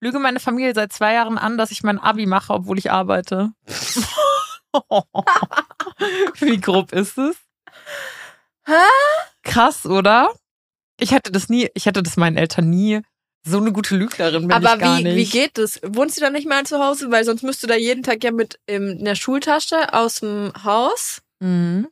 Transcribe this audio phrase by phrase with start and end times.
[0.00, 3.52] lüge meine Familie seit zwei Jahren an, dass ich mein Abi mache, obwohl ich arbeite.
[6.40, 7.36] Wie grob ist es?
[9.42, 10.32] Krass, oder?
[10.98, 13.02] Ich hätte das nie, ich hätte das meinen Eltern nie.
[13.44, 15.16] So eine gute Lügnerin bin Aber ich gar wie, nicht.
[15.16, 15.78] wie geht das?
[15.84, 17.12] Wohnst du da nicht mehr zu Hause?
[17.12, 21.22] Weil sonst müsst du da jeden Tag ja mit in der Schultasche aus dem Haus.
[21.38, 21.86] Mhm.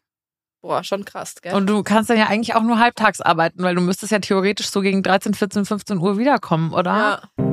[0.62, 1.55] Boah, schon krass, gell?
[1.55, 4.68] Und du kannst dann ja eigentlich auch nur halbtags arbeiten, weil du müsstest ja theoretisch
[4.68, 7.23] so gegen 13, 14, 15 Uhr wiederkommen, oder?
[7.39, 7.43] ja.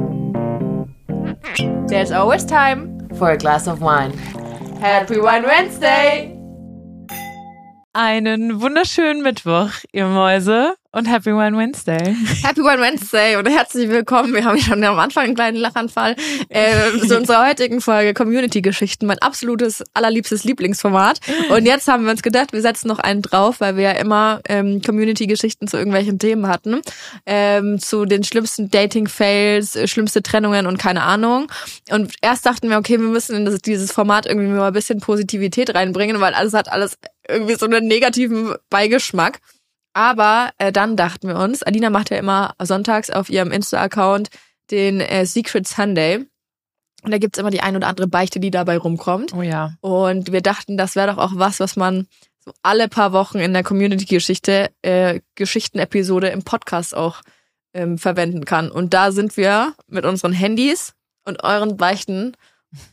[1.87, 2.89] There's always time.
[3.17, 4.17] for a glass of wine.
[4.79, 6.40] Happy Wine Wednesday.
[7.93, 12.15] Einen wunderschönen Mittwoch, ihr Mäuse, und Happy Wine Wednesday.
[12.43, 14.33] Happy Wine Wednesday und herzlich willkommen.
[14.33, 16.15] Wir haben ja schon am Anfang einen kleinen Lachanfall
[16.49, 21.19] äh, zu unserer heutigen Folge Community-Geschichten, mein absolutes, allerliebstes Lieblingsformat.
[21.49, 24.41] Und jetzt haben wir uns gedacht, wir setzen noch einen drauf, weil wir ja immer
[24.49, 26.81] ähm, Community-Geschichten zu irgendwelchen Themen hatten.
[27.25, 31.47] Ähm, zu den schlimmsten Dating-Fails, äh, schlimmste Trennungen und keine Ahnung.
[31.89, 34.99] Und erst dachten wir, okay, wir müssen in das, dieses Format irgendwie mal ein bisschen
[34.99, 39.39] Positivität reinbringen, weil alles hat alles irgendwie so einen negativen Beigeschmack.
[39.93, 44.29] Aber äh, dann dachten wir uns, Alina macht ja immer sonntags auf ihrem Insta-Account
[44.69, 46.25] den äh, Secret Sunday.
[47.03, 49.33] Und da gibt's immer die ein oder andere Beichte, die dabei rumkommt.
[49.33, 49.73] Oh ja.
[49.81, 52.07] Und wir dachten, das wäre doch auch was, was man
[52.43, 57.21] so alle paar Wochen in der Community-Geschichte, äh, Geschichtenepisode im Podcast auch
[57.73, 58.71] ähm, verwenden kann.
[58.71, 60.93] Und da sind wir mit unseren Handys
[61.25, 62.35] und euren Beichten.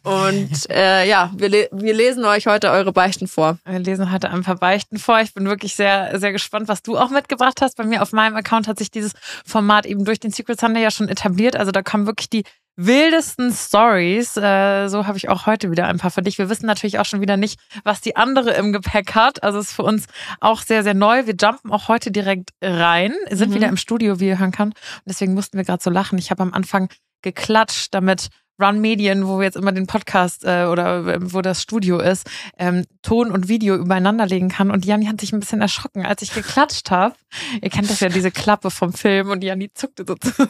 [0.02, 3.58] Und äh, ja, wir, le wir lesen euch heute eure Beichten vor.
[3.64, 5.20] Wir lesen heute ein paar Beichten vor.
[5.20, 7.76] Ich bin wirklich sehr, sehr gespannt, was du auch mitgebracht hast.
[7.76, 9.12] Bei mir auf meinem Account hat sich dieses
[9.44, 11.54] Format eben durch den Secret Sunday ja schon etabliert.
[11.56, 12.44] Also da kommen wirklich die
[12.80, 14.36] wildesten Stories.
[14.36, 16.38] Äh, so habe ich auch heute wieder ein paar für dich.
[16.38, 19.42] Wir wissen natürlich auch schon wieder nicht, was die andere im Gepäck hat.
[19.42, 20.06] Also ist für uns
[20.40, 21.26] auch sehr, sehr neu.
[21.26, 23.54] Wir jumpen auch heute direkt rein, sind Mhm.
[23.54, 24.68] wieder im Studio, wie ihr hören kann.
[24.68, 26.18] Und deswegen mussten wir gerade so lachen.
[26.18, 26.88] Ich habe am Anfang
[27.22, 28.28] geklatscht, damit
[28.60, 32.28] Run Medien, wo wir jetzt immer den Podcast äh, oder äh, wo das Studio ist,
[32.58, 34.70] ähm, Ton und Video übereinander legen kann.
[34.70, 37.14] Und Janni hat sich ein bisschen erschrocken, als ich geklatscht habe.
[37.62, 40.48] Ihr kennt das ja, diese Klappe vom Film und Janni zuckte so zusammen.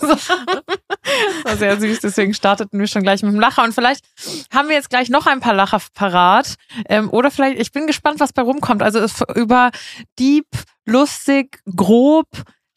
[1.45, 3.65] Das war sehr süß, deswegen starteten wir schon gleich mit dem Lacher.
[3.65, 4.05] Und vielleicht
[4.53, 6.55] haben wir jetzt gleich noch ein paar Lacher parat.
[6.89, 8.83] Ähm, oder vielleicht, ich bin gespannt, was bei rumkommt.
[8.83, 9.05] Also
[9.35, 9.71] über
[10.19, 10.47] Deep,
[10.87, 12.29] lustig, grob,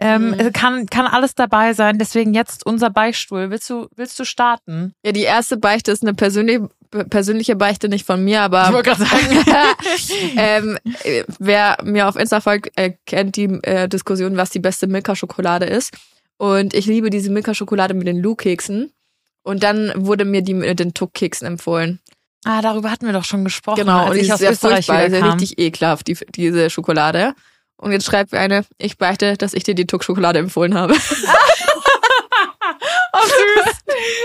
[0.02, 0.52] ähm, Mhm.
[0.54, 1.98] kann, kann alles dabei sein.
[1.98, 3.50] Deswegen jetzt unser Beichtstuhl.
[3.52, 4.94] Willst du, willst du starten?
[5.06, 6.68] Ja, die erste Beichte ist eine persönliche,
[7.10, 9.46] persönliche Beichte, nicht von mir, aber Ich wollte gerade sagen.
[10.38, 14.88] ähm, äh, wer mir auf Insta folgt, äh, kennt die äh, Diskussion, was die beste
[14.88, 15.94] Milka-Schokolade ist.
[16.38, 18.92] Und ich liebe diese Milka-Schokolade mit den Lu-Keksen.
[19.44, 22.00] Und dann wurde mir die mit den Tuck-Keksen empfohlen.
[22.44, 25.08] Ah, darüber hatten wir doch schon gesprochen, Genau, und ich ist aus sehr Österreich furchtbar,
[25.08, 25.32] wieder kam.
[25.40, 27.34] richtig ekelhaft, die, diese Schokolade.
[27.82, 30.96] Und jetzt schreibt mir eine, ich beichte, dass ich dir die Tuck-Schokolade empfohlen habe.
[33.14, 33.76] Oh, süß.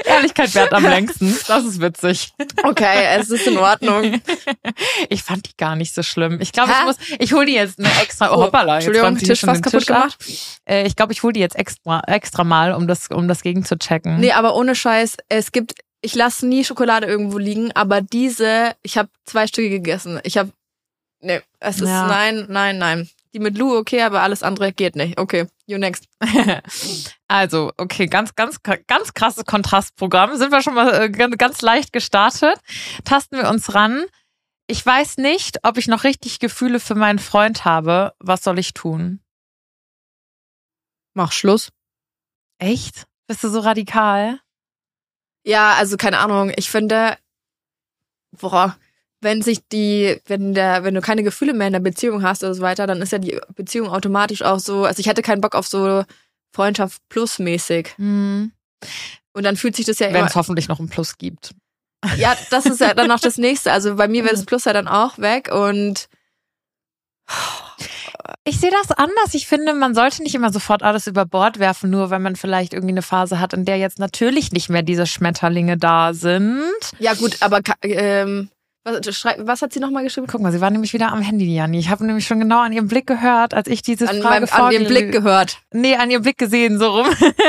[0.05, 1.37] Ehrlichkeit wert am längsten.
[1.49, 2.33] Das ist witzig.
[2.63, 4.21] Okay, es ist in Ordnung.
[5.09, 6.41] Ich fand die gar nicht so schlimm.
[6.41, 9.41] Ich glaube, ich muss, ich hole die jetzt eine extra, oh, hoppala, jetzt Entschuldigung, Tisch
[9.41, 10.17] fast kaputt Tisch gemacht.
[10.65, 13.65] Äh, ich glaube, ich hole die jetzt extra, extra mal, um das, um das gegen
[13.65, 14.19] zu checken.
[14.21, 18.97] Nee, aber ohne Scheiß, es gibt, ich lasse nie Schokolade irgendwo liegen, aber diese, ich
[18.99, 20.21] habe zwei Stücke gegessen.
[20.25, 20.51] Ich habe,
[21.21, 22.07] nee, es ist Ja.
[22.07, 23.11] nein, nein, nein.
[23.37, 25.21] Die mit Lou okay, aber alles andere geht nicht.
[25.21, 26.09] Okay, you next.
[27.29, 30.37] Also, okay, ganz, ganz, ganz krasses Kontrastprogramm.
[30.37, 32.59] Sind wir schon mal äh, ganz ganz leicht gestartet.
[33.05, 34.07] Tasten wir uns ran.
[34.69, 38.15] Ich weiß nicht, ob ich noch richtig Gefühle für meinen Freund habe.
[38.21, 39.21] Was soll ich tun?
[41.13, 41.73] Mach Schluss.
[42.59, 43.07] Echt?
[43.27, 44.41] Bist du so radikal?
[45.45, 46.53] Ja, also keine Ahnung.
[46.57, 47.19] Ich finde,
[48.31, 48.79] boah,
[49.21, 52.55] wenn sich die, wenn der, wenn du keine Gefühle mehr in der Beziehung hast oder
[52.55, 54.85] so weiter, dann ist ja die Beziehung automatisch auch so.
[54.85, 56.05] Also ich hätte keinen Bock auf so
[56.55, 57.95] Freundschaft plus mäßig.
[57.97, 58.53] Hm.
[59.33, 61.55] Und dann fühlt sich das ja Wenn es hoffentlich noch ein Plus gibt.
[62.17, 63.73] Ja, das ist ja dann noch das nächste.
[63.73, 64.47] Also bei mir wäre das Mhm.
[64.47, 66.09] Plus ja dann auch weg und
[68.45, 69.35] Ich sehe das anders.
[69.35, 72.73] Ich finde, man sollte nicht immer sofort alles über Bord werfen, nur weil man vielleicht
[72.73, 76.73] irgendwie eine Phase hat, in der jetzt natürlich nicht mehr diese Schmetterlinge da sind.
[76.99, 78.49] ja gut, aber ähm,
[78.87, 80.27] was, was hat sie nochmal geschrieben?
[80.31, 81.79] Guck mal, sie war nämlich wieder am Handy, Janni.
[81.79, 84.49] Ich habe nämlich schon genau an ihrem Blick gehört, als ich diese An, Frage meinem,
[84.51, 85.59] an vorgele- Blick gehört.
[85.73, 87.07] Nee, an ihrem Blick gesehen, so rum.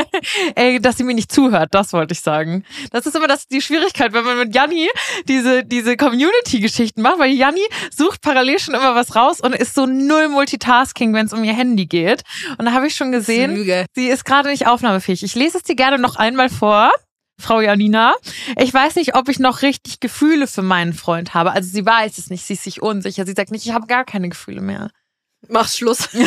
[0.56, 2.64] Ey, dass sie mir nicht zuhört, das wollte ich sagen.
[2.92, 4.90] Das ist immer das, die Schwierigkeit, wenn man mit Janni
[5.28, 7.62] diese, diese Community-Geschichten macht, weil Janni
[7.96, 11.54] sucht parallel schon immer was raus und ist so null Multitasking, wenn es um ihr
[11.54, 12.24] Handy geht.
[12.58, 13.56] Und da habe ich schon gesehen,
[13.96, 15.24] sie ist gerade nicht aufnahmefähig.
[15.24, 16.92] Ich lese es dir gerne noch einmal vor.
[17.40, 18.16] Frau Janina,
[18.58, 21.52] ich weiß nicht, ob ich noch richtig Gefühle für meinen Freund habe.
[21.52, 23.26] Also sie weiß es nicht, sie ist sich unsicher.
[23.26, 24.90] Sie sagt nicht, ich habe gar keine Gefühle mehr.
[25.48, 26.10] Mach Schluss.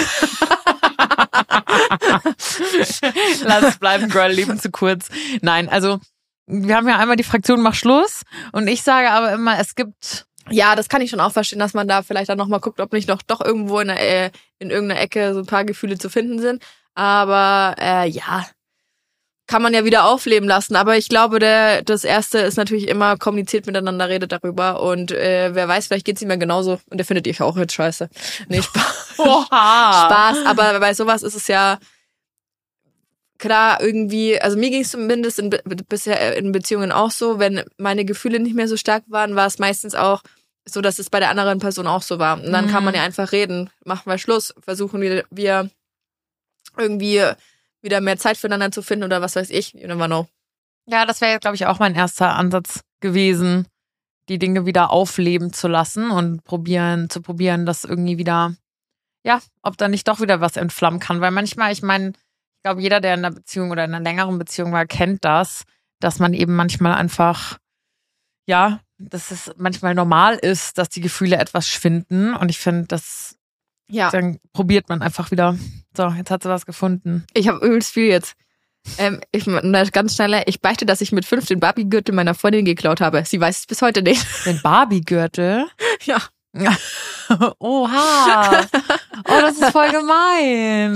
[3.42, 5.08] Lass es bleiben, Girl, Leben zu kurz.
[5.42, 5.98] Nein, also
[6.46, 8.22] wir haben ja einmal die Fraktion Mach Schluss
[8.52, 11.74] und ich sage aber immer, es gibt Ja, das kann ich schon auch verstehen, dass
[11.74, 14.70] man da vielleicht dann nochmal guckt, ob nicht noch doch irgendwo in, der, äh, in
[14.70, 16.62] irgendeiner Ecke so ein paar Gefühle zu finden sind.
[16.94, 18.46] Aber äh, ja,
[19.50, 20.76] kann man ja wieder aufleben lassen.
[20.76, 24.80] Aber ich glaube, der, das Erste ist natürlich immer kommuniziert miteinander, redet darüber.
[24.80, 27.72] Und äh, wer weiß, vielleicht geht's ihm ja genauso und der findet dich auch jetzt
[27.72, 28.08] scheiße.
[28.48, 29.14] Nee, Spaß.
[29.18, 30.06] Oha.
[30.06, 30.46] Spaß.
[30.46, 31.80] Aber bei sowas ist es ja
[33.38, 35.50] klar irgendwie, also mir ging es zumindest in,
[35.88, 39.58] bisher in Beziehungen auch so, wenn meine Gefühle nicht mehr so stark waren, war es
[39.58, 40.22] meistens auch
[40.64, 42.40] so, dass es bei der anderen Person auch so war.
[42.40, 45.70] Und dann kann man ja einfach reden, machen wir Schluss, versuchen wir, wir
[46.76, 47.24] irgendwie
[47.82, 50.28] wieder mehr Zeit füreinander zu finden oder was weiß ich, you never know.
[50.86, 53.66] Ja, das wäre, glaube ich, auch mein erster Ansatz gewesen,
[54.28, 58.54] die Dinge wieder aufleben zu lassen und probieren, zu probieren, das irgendwie wieder,
[59.24, 61.20] ja, ob da nicht doch wieder was entflammen kann.
[61.20, 64.38] Weil manchmal, ich meine, ich glaube, jeder, der in einer Beziehung oder in einer längeren
[64.38, 65.64] Beziehung war, kennt das,
[66.00, 67.58] dass man eben manchmal einfach,
[68.46, 72.34] ja, dass es manchmal normal ist, dass die Gefühle etwas schwinden.
[72.34, 73.36] Und ich finde, das
[73.90, 75.56] Ja, dann probiert man einfach wieder.
[75.96, 77.24] So, jetzt hat sie was gefunden.
[77.34, 78.34] ich habe übelst viel jetzt.
[78.98, 79.46] Ähm, ich
[79.92, 83.22] ganz schnell, ich beichte, dass ich mit fünf den Barbie-Gürtel meiner Freundin geklaut habe.
[83.26, 84.24] Sie weiß es bis heute nicht.
[84.46, 85.66] Den Barbie-Gürtel.
[86.04, 86.18] Ja.
[87.60, 88.62] Oha.
[89.28, 90.94] Oh, das ist voll gemein.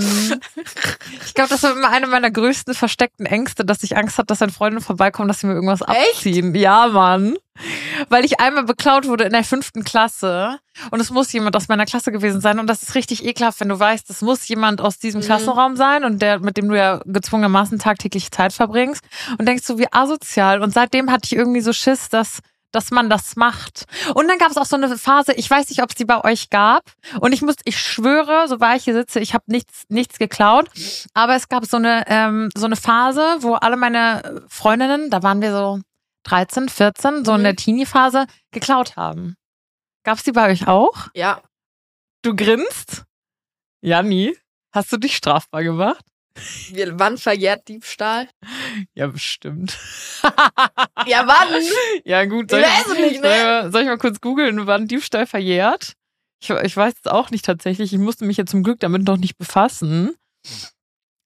[1.25, 4.41] Ich glaube, das war immer eine meiner größten versteckten Ängste, dass ich Angst hatte, dass
[4.41, 6.17] eine Freundin vorbeikommt, dass sie mir irgendwas Echt?
[6.17, 6.53] abziehen.
[6.55, 7.37] Ja, Mann.
[8.09, 10.59] Weil ich einmal beklaut wurde in der fünften Klasse
[10.91, 13.69] und es muss jemand aus meiner Klasse gewesen sein und das ist richtig ekelhaft, wenn
[13.69, 15.25] du weißt, es muss jemand aus diesem Mhm.
[15.25, 19.05] Klassenraum sein und der, mit dem du ja gezwungenermaßen tagtäglich Zeit verbringst
[19.37, 20.61] und denkst so, wie asozial.
[20.61, 22.39] Und seitdem hatte ich irgendwie so Schiss, dass
[22.75, 23.85] dass man das macht.
[24.13, 26.23] Und dann gab es auch so eine Phase, ich weiß nicht, ob es die bei
[26.23, 26.83] euch gab.
[27.21, 30.69] Und ich muss, ich schwöre, so wahr ich hier sitze, ich habe nichts, nichts geklaut.
[31.13, 35.41] Aber es gab so eine, ähm, so eine Phase, wo alle meine Freundinnen, da waren
[35.41, 35.79] wir so
[36.23, 37.43] 13, 14, so in Mhm.
[37.43, 39.35] der Teenie-Phase, geklaut haben.
[40.03, 41.07] Gab es die bei euch auch?
[41.15, 41.41] Ja.
[42.21, 43.03] Du grinst?
[43.81, 44.35] Janni,
[44.71, 46.03] hast du dich strafbar gemacht?
[46.93, 48.27] Wann verjährt Diebstahl?
[48.93, 49.77] Ja, bestimmt.
[51.07, 51.61] Ja, wann?
[52.03, 52.45] Ja, gut.
[52.45, 53.29] Ich Soll weiß es nicht, ne?
[53.29, 55.93] Soll ich mal, soll ich kurz googeln, wann Diebstahl verjährt?
[56.41, 57.93] Ich, ich weiß es auch nicht tatsächlich.
[57.93, 60.15] Ich musste mich ja zum Glück damit noch nicht befassen.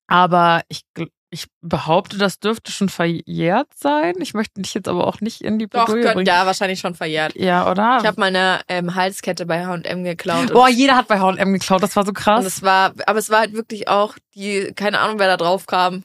[0.06, 0.82] Aber ich,
[1.30, 4.14] ich behaupte, das dürfte schon verjährt sein.
[4.18, 6.26] Ich möchte dich jetzt aber auch nicht in die Doch, könnt, bringen.
[6.26, 7.36] ja, wahrscheinlich schon verjährt.
[7.36, 7.98] Ja, oder?
[8.00, 10.52] Ich habe meine ähm, Halskette bei H&M geklaut.
[10.52, 11.82] Boah, und, jeder hat bei H&M geklaut.
[11.82, 12.44] Das war so und krass.
[12.44, 16.02] es war, aber es war halt wirklich auch die, keine Ahnung, wer da drauf kam.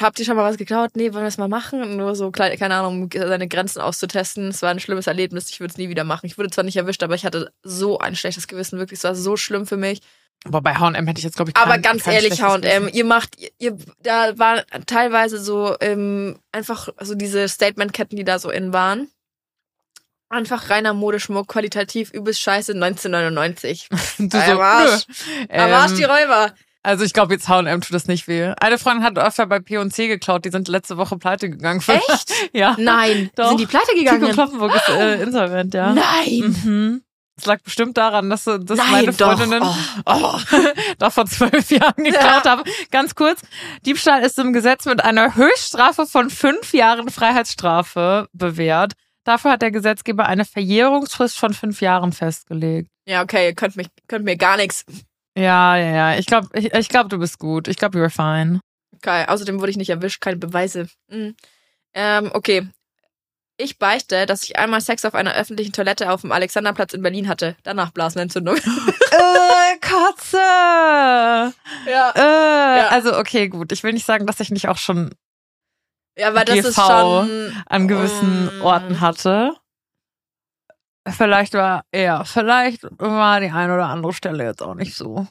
[0.00, 0.92] Habt ihr schon mal was geklaut?
[0.94, 1.96] Nee, wollen wir es mal machen?
[1.96, 4.48] Nur so, kleine, keine Ahnung, um seine Grenzen auszutesten.
[4.48, 5.50] Es war ein schlimmes Erlebnis.
[5.50, 6.26] Ich würde es nie wieder machen.
[6.26, 8.78] Ich wurde zwar nicht erwischt, aber ich hatte so ein schlechtes Gewissen.
[8.78, 10.00] Wirklich, es war so schlimm für mich.
[10.44, 13.04] Aber bei H&M hätte ich jetzt, glaube ich, Aber kein, ganz kein ehrlich, H&M, ihr
[13.04, 18.72] macht, ihr, da waren teilweise so ähm, einfach so diese Statement-Ketten, die da so in
[18.72, 19.08] waren.
[20.28, 23.88] Einfach reiner Modeschmuck, qualitativ übelst scheiße, 1999.
[24.18, 25.04] Du Am Arsch.
[25.50, 26.54] Am Arsch die Ähm, Räuber.
[26.82, 28.52] Also ich glaube, jetzt H&M tut das nicht weh.
[28.58, 30.44] Eine Freundin hat öfter bei P&C geklaut.
[30.44, 31.80] Die sind letzte Woche pleite gegangen.
[31.86, 32.32] Echt?
[32.52, 32.74] ja.
[32.78, 33.50] Nein, Doch.
[33.50, 34.32] sind die pleite gegangen?
[34.32, 35.92] Kloppenburg ist äh, insolvent, ja.
[35.92, 36.56] Nein.
[36.64, 37.02] Mhm.
[37.36, 39.38] Es lag bestimmt daran, dass, dass Nein, meine doch.
[39.38, 39.74] Freundinnen Oh.
[40.06, 40.38] oh.
[40.98, 42.62] da vor zwölf Jahren geklaut haben.
[42.90, 43.40] Ganz kurz,
[43.86, 48.92] Diebstahl ist im Gesetz mit einer Höchststrafe von fünf Jahren Freiheitsstrafe bewährt.
[49.24, 52.90] Dafür hat der Gesetzgeber eine Verjährungsfrist von fünf Jahren festgelegt.
[53.06, 54.84] Ja, okay, ihr könnt, mich, könnt mir gar nichts.
[55.36, 56.18] Ja, ja, ja.
[56.18, 57.68] Ich glaube, ich, ich glaub, du bist gut.
[57.68, 58.60] Ich glaube, you're fine.
[58.96, 60.88] Okay, außerdem wurde ich nicht erwischt, keine Beweise.
[61.08, 61.34] Mhm.
[61.94, 62.68] Ähm, okay.
[63.62, 67.28] Ich beichte, dass ich einmal Sex auf einer öffentlichen Toilette auf dem Alexanderplatz in Berlin
[67.28, 67.56] hatte.
[67.62, 68.56] Danach Blasenentzündung.
[69.10, 70.36] äh, Katze!
[71.86, 72.12] ja.
[72.16, 73.70] Äh, Also, okay, gut.
[73.70, 75.14] Ich will nicht sagen, dass ich nicht auch schon
[76.18, 77.62] Ja, aber das ist GV schon.
[77.66, 78.62] an gewissen Mm.
[78.62, 79.54] Orten hatte.
[81.08, 85.26] Vielleicht war, ja, vielleicht war die eine oder andere Stelle jetzt auch nicht so.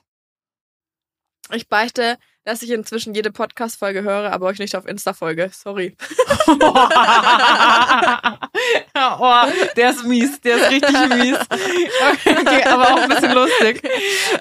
[1.53, 5.51] Ich beichte, dass ich inzwischen jede Podcast-Folge höre, aber euch nicht auf Insta folge.
[5.53, 5.95] Sorry.
[8.95, 9.43] oh,
[9.75, 11.37] der ist mies, der ist richtig mies.
[12.25, 13.87] Okay, aber auch ein bisschen lustig.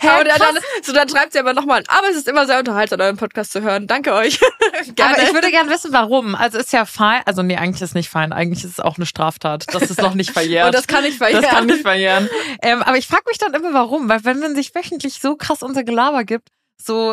[0.01, 0.39] dann, krass.
[0.39, 3.53] dann, so, dann schreibt sie aber nochmal, aber es ist immer sehr unterhaltsam, euren Podcast
[3.53, 3.87] zu hören.
[3.87, 4.41] Danke euch.
[4.95, 5.17] Gerne.
[5.17, 6.35] Aber ich würde gerne wissen, warum.
[6.35, 7.23] Also ist ja fein.
[7.27, 8.33] Also nee, eigentlich ist nicht fein.
[8.33, 9.67] Eigentlich ist es auch eine Straftat.
[9.75, 10.67] Das ist noch nicht verjährt.
[10.67, 11.43] Und das kann ich verjähren.
[11.43, 12.31] Das kann nicht verjähren.
[12.63, 14.09] Ähm, aber ich frage mich dann immer, warum.
[14.09, 16.49] Weil wenn man sich wöchentlich so krass unser Gelaber gibt,
[16.83, 17.13] so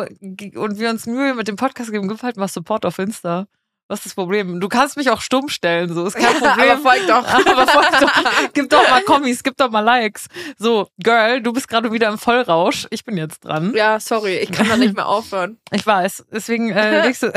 [0.54, 3.46] und wir uns Mühe mit dem Podcast geben, gib halt mal Support auf Insta.
[3.90, 4.60] Was ist das Problem?
[4.60, 6.70] Du kannst mich auch stumm stellen, so ist kein Problem.
[6.72, 7.26] aber folgt doch.
[7.46, 8.52] Aber folgt doch.
[8.52, 10.26] Gib doch mal Kommis, gib doch mal Likes.
[10.58, 12.86] So, Girl, du bist gerade wieder im Vollrausch.
[12.90, 13.72] Ich bin jetzt dran.
[13.74, 15.58] Ja, sorry, ich kann da nicht mehr aufhören.
[15.72, 16.26] Ich weiß.
[16.30, 17.32] Deswegen äh, legst du,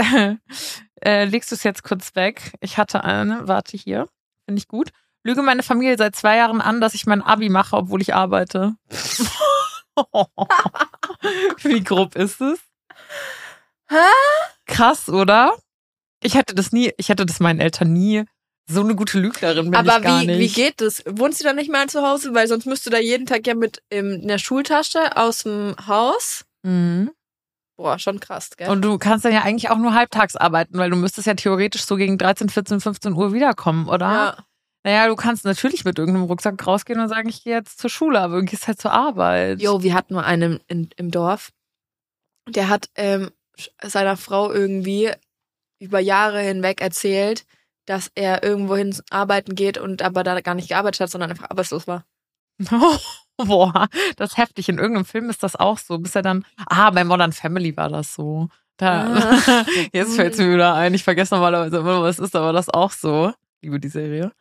[1.01, 2.51] äh, legst du es jetzt kurz weg.
[2.59, 4.07] Ich hatte eine, warte hier.
[4.45, 4.89] Finde ich gut.
[5.23, 8.73] Lüge meine Familie seit zwei Jahren an, dass ich mein Abi mache, obwohl ich arbeite.
[11.63, 12.59] Wie grob ist es?
[13.89, 13.95] Hä?
[14.65, 15.55] Krass, oder?
[16.23, 18.25] Ich hätte das nie, ich hätte das meinen Eltern nie.
[18.67, 20.39] So eine gute Lügnerin bin Aber ich gar wie, nicht.
[20.39, 21.03] wie geht das?
[21.05, 22.33] Wohnst du dann nicht mehr zu Hause?
[22.33, 25.75] Weil sonst müsst du da jeden Tag ja mit ähm, in der Schultasche aus dem
[25.87, 26.45] Haus.
[26.63, 27.11] Mhm.
[27.75, 28.69] Boah, schon krass, gell?
[28.69, 31.83] Und du kannst dann ja eigentlich auch nur halbtags arbeiten, weil du müsstest ja theoretisch
[31.83, 34.05] so gegen 13, 14, 15 Uhr wiederkommen, oder?
[34.05, 34.37] ja.
[34.83, 38.19] Naja, du kannst natürlich mit irgendeinem Rucksack rausgehen und sagen, ich gehe jetzt zur Schule,
[38.19, 39.61] aber du gehst halt zur Arbeit.
[39.61, 41.51] Jo, wir hatten mal einen in, im Dorf.
[42.49, 43.29] Der hat ähm,
[43.83, 45.11] seiner Frau irgendwie
[45.79, 47.45] über Jahre hinweg erzählt,
[47.85, 51.87] dass er irgendwohin arbeiten geht und aber da gar nicht gearbeitet hat, sondern einfach arbeitslos
[51.87, 52.05] war.
[53.37, 54.69] Boah, das ist heftig.
[54.69, 55.97] In irgendeinem Film ist das auch so.
[55.97, 58.49] Bis er dann, ah, bei Modern Family war das so.
[58.77, 59.65] Da, Ah.
[59.93, 60.93] jetzt fällt es mir wieder ein.
[60.93, 63.33] Ich vergesse normalerweise immer, was ist, aber das auch so.
[63.61, 64.31] Liebe die Serie.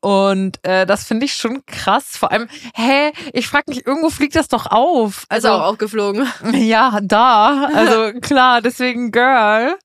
[0.00, 2.16] Und äh, das finde ich schon krass.
[2.16, 5.24] Vor allem, hä, ich frage mich, irgendwo fliegt das doch auf.
[5.28, 6.26] Also Also, auch aufgeflogen.
[6.52, 7.68] ja, da.
[7.74, 9.76] Also klar, deswegen, Girl,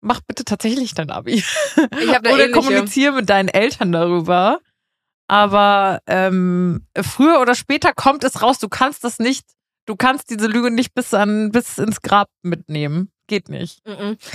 [0.00, 1.34] mach bitte tatsächlich dein Abi.
[1.34, 2.50] Ich habe da Oder ähnliche.
[2.52, 4.60] kommuniziere mit deinen Eltern darüber.
[5.26, 9.46] Aber ähm, früher oder später kommt es raus, du kannst das nicht,
[9.86, 13.10] du kannst diese Lüge nicht bis an bis ins Grab mitnehmen.
[13.26, 13.80] Geht nicht.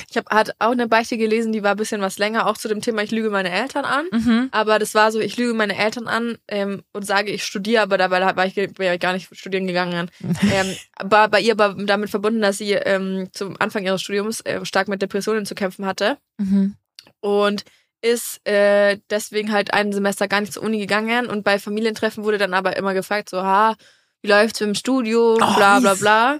[0.10, 2.68] Ich habe hat auch eine Beichte gelesen, die war ein bisschen was länger, auch zu
[2.68, 4.08] dem Thema, ich lüge meine Eltern an.
[4.12, 4.50] Mhm.
[4.52, 8.00] Aber das war so, ich lüge meine Eltern an ähm, und sage, ich studiere, aber
[8.00, 10.10] dabei war ich, bin ich gar nicht studieren gegangen.
[10.52, 14.66] ähm, aber bei ihr war damit verbunden, dass sie ähm, zum Anfang ihres Studiums äh,
[14.66, 16.76] stark mit Depressionen zu kämpfen hatte Mhm.
[17.20, 17.66] und
[18.02, 22.38] ist äh, deswegen halt ein Semester gar nicht zur Uni gegangen und bei Familientreffen wurde
[22.38, 23.76] dann aber immer gefragt, so, ha,
[24.22, 26.40] wie läuft's mit dem Studium, Oh, bla bla bla.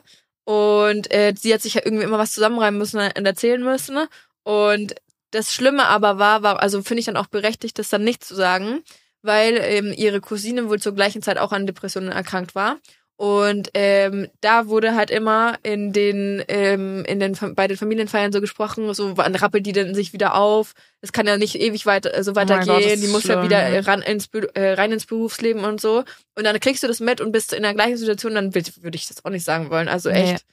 [0.50, 3.94] Und äh, sie hat sich ja irgendwie immer was zusammenreimen müssen und erzählen müssen.
[3.94, 4.10] ne?
[4.42, 4.96] Und
[5.30, 8.34] das Schlimme aber war, war also finde ich dann auch berechtigt, das dann nicht zu
[8.34, 8.82] sagen,
[9.22, 12.80] weil ähm, ihre Cousine wohl zur gleichen Zeit auch an Depressionen erkrankt war.
[13.20, 18.40] Und ähm, da wurde halt immer in den, ähm, in den bei den Familienfeiern so
[18.40, 20.72] gesprochen, so wann rappelt die denn sich wieder auf?
[21.02, 22.68] Es kann ja nicht ewig weiter äh, so Oh weitergehen.
[22.68, 26.06] Gott, das die muss ja wieder ran ins, äh, rein ins Berufsleben und so.
[26.36, 29.08] Und dann kriegst du das mit und bist in der gleichen Situation, dann würde ich
[29.10, 29.90] das auch nicht sagen wollen.
[29.90, 30.36] Also Nee.
[30.36, 30.46] echt.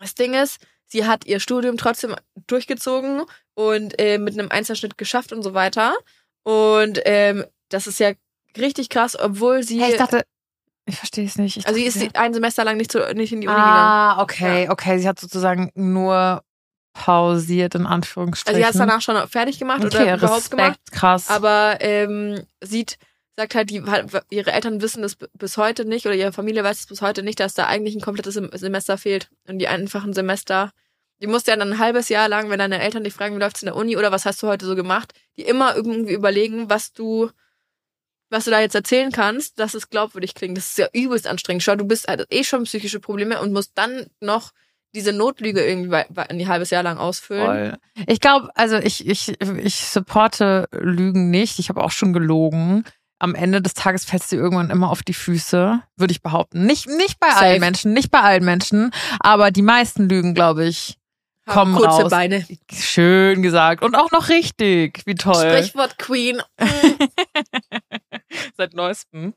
[0.00, 2.14] Das Ding ist, sie hat ihr Studium trotzdem
[2.46, 3.22] durchgezogen
[3.54, 5.94] und äh, mit einem Einzelschnitt geschafft und so weiter.
[6.42, 8.12] Und ähm, das ist ja
[8.58, 9.80] richtig krass, obwohl sie.
[9.80, 10.24] Hey, ich dachte,
[10.88, 11.58] ich verstehe es nicht.
[11.58, 13.76] Ich also sie ist ein Semester lang nicht, zu, nicht in die Uni gegangen.
[13.76, 14.98] Ah, okay, okay.
[14.98, 16.42] Sie hat sozusagen nur
[16.94, 18.56] pausiert, in Anführungsstrichen.
[18.56, 20.80] Also sie hat es danach schon fertig gemacht okay, oder überhaupt Respekt, gemacht.
[20.90, 21.28] krass.
[21.28, 22.98] Aber ähm, sieht,
[23.36, 23.82] sagt halt, die,
[24.30, 27.38] ihre Eltern wissen das bis heute nicht oder ihre Familie weiß es bis heute nicht,
[27.38, 29.30] dass da eigentlich ein komplettes Sem- Semester fehlt.
[29.46, 30.72] Und die einfach ein Semester,
[31.20, 33.62] die musst ja dann ein halbes Jahr lang, wenn deine Eltern dich fragen, wie läuft's
[33.62, 36.92] in der Uni oder was hast du heute so gemacht, die immer irgendwie überlegen, was
[36.92, 37.30] du
[38.30, 40.56] was du da jetzt erzählen kannst, dass es glaubwürdig klingt.
[40.56, 41.62] Das ist ja übelst anstrengend.
[41.62, 44.52] Schau, du bist halt eh schon psychische Probleme und musst dann noch
[44.94, 47.46] diese Notlüge irgendwie ein halbes Jahr lang ausfüllen.
[47.46, 47.78] Voll.
[48.06, 51.58] Ich glaube, also ich, ich, ich supporte Lügen nicht.
[51.58, 52.84] Ich habe auch schon gelogen.
[53.20, 56.66] Am Ende des Tages fällst du irgendwann immer auf die Füße, würde ich behaupten.
[56.66, 57.44] Nicht, nicht bei Safe.
[57.44, 60.98] allen Menschen, nicht bei allen Menschen, aber die meisten Lügen, glaube ich,
[61.48, 62.10] kommen kurze raus.
[62.10, 62.46] Beine.
[62.72, 63.82] Schön gesagt.
[63.82, 65.02] Und auch noch richtig.
[65.06, 65.34] Wie toll.
[65.34, 66.40] Sprichwort Queen.
[68.56, 69.34] Seit neuestem.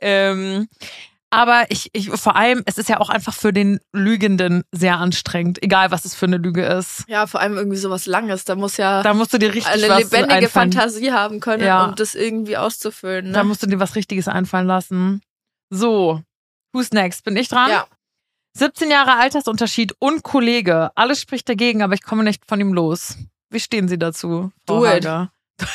[0.00, 0.68] Ähm,
[1.30, 5.62] aber ich, ich, vor allem, es ist ja auch einfach für den Lügenden sehr anstrengend,
[5.62, 7.04] egal was es für eine Lüge ist.
[7.06, 8.44] Ja, vor allem irgendwie sowas Langes.
[8.44, 10.72] Da muss ja Da musst du dir richtig eine was lebendige einfallen.
[10.72, 11.84] Fantasie haben können, Ja.
[11.86, 13.32] um das irgendwie auszufüllen.
[13.32, 13.48] Da Ne?
[13.48, 15.22] musst du dir was Richtiges einfallen lassen.
[15.72, 16.20] So,
[16.72, 17.22] who's next?
[17.24, 17.70] Bin ich dran?
[17.70, 17.86] Ja.
[18.54, 20.90] 17 Jahre Altersunterschied und Kollege.
[20.94, 23.16] Alles spricht dagegen, aber ich komme nicht von ihm los.
[23.50, 24.52] Wie stehen Sie dazu?
[24.66, 25.06] Frau Do it.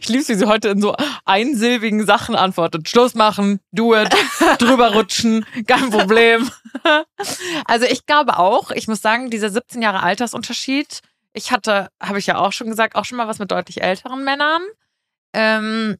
[0.00, 2.88] Ich liebe wie sie heute in so einsilbigen Sachen antwortet.
[2.90, 4.14] Schluss machen, do it,
[4.58, 6.50] drüber rutschen, kein Problem.
[7.64, 11.00] Also ich glaube auch, ich muss sagen, dieser 17 Jahre Altersunterschied,
[11.32, 14.22] ich hatte, habe ich ja auch schon gesagt, auch schon mal was mit deutlich älteren
[14.22, 14.60] Männern.
[15.32, 15.96] Ähm,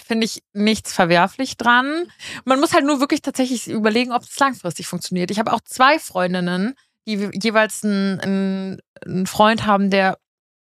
[0.00, 2.10] Finde ich nichts verwerflich dran.
[2.44, 5.30] Man muss halt nur wirklich tatsächlich überlegen, ob es langfristig funktioniert.
[5.30, 6.74] Ich habe auch zwei Freundinnen,
[7.06, 10.18] die jeweils einen, einen, Freund haben, der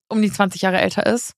[0.08, 1.32] um die 20 Jahre älter ist.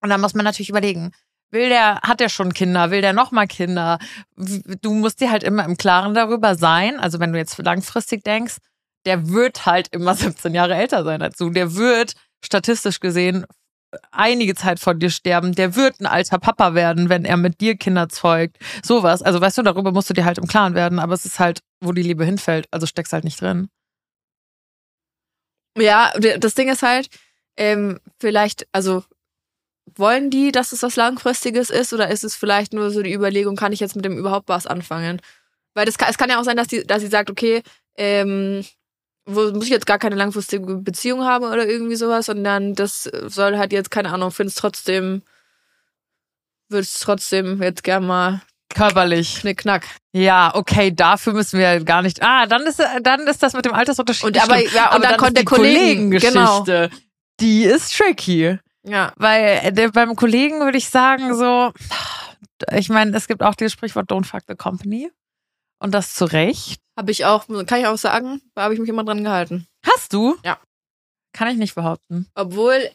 [0.00, 1.12] Und da muss man natürlich überlegen,
[1.50, 3.98] will der, hat der schon Kinder, will der nochmal Kinder?
[4.36, 6.98] Du musst dir halt immer im Klaren darüber sein.
[6.98, 8.56] Also wenn du jetzt langfristig denkst,
[9.04, 11.50] der wird halt immer 17 Jahre älter sein als du.
[11.50, 13.46] Der wird statistisch gesehen
[14.10, 15.54] einige Zeit vor dir sterben.
[15.54, 18.58] Der wird ein alter Papa werden, wenn er mit dir Kinder zeugt.
[18.82, 19.22] Sowas.
[19.22, 20.98] Also weißt du, darüber musst du dir halt im Klaren werden.
[20.98, 22.66] Aber es ist halt, wo die Liebe hinfällt.
[22.70, 23.68] Also steckst halt nicht drin.
[25.78, 27.08] Ja, das Ding ist halt,
[27.56, 29.04] ähm, vielleicht, also
[29.94, 33.56] wollen die, dass es was Langfristiges ist oder ist es vielleicht nur so die Überlegung,
[33.56, 35.20] kann ich jetzt mit dem überhaupt was anfangen?
[35.74, 37.62] Weil das es kann ja auch sein, dass die, dass sie sagt, okay,
[37.96, 38.64] ähm,
[39.26, 43.56] wo, muss ich jetzt gar keine langfristige Beziehung haben oder irgendwie sowas, sondern das soll
[43.58, 45.22] halt jetzt, keine Ahnung, finde es trotzdem,
[46.68, 48.40] würde es trotzdem jetzt gern mal
[48.74, 49.40] Körperlich.
[49.40, 49.86] knick-knack.
[50.12, 52.22] Ja, okay, dafür müssen wir gar nicht.
[52.22, 54.24] Ah, dann ist dann ist das mit dem Altersunterschied.
[54.24, 56.90] Und aber- ja, und dann ist konnte die der Kollegen- Kollegengeschichte.
[57.40, 58.58] Die ist tricky.
[58.84, 59.12] Ja.
[59.16, 61.72] Weil äh, der, beim Kollegen würde ich sagen, so,
[62.72, 65.10] ich meine, es gibt auch dieses Sprichwort Don't fuck the company.
[65.78, 66.80] Und das zu Recht.
[66.96, 69.66] Habe ich auch, kann ich auch sagen, da habe ich mich immer dran gehalten.
[69.86, 70.36] Hast du?
[70.44, 70.58] Ja.
[71.32, 72.28] Kann ich nicht behaupten.
[72.34, 72.90] Obwohl,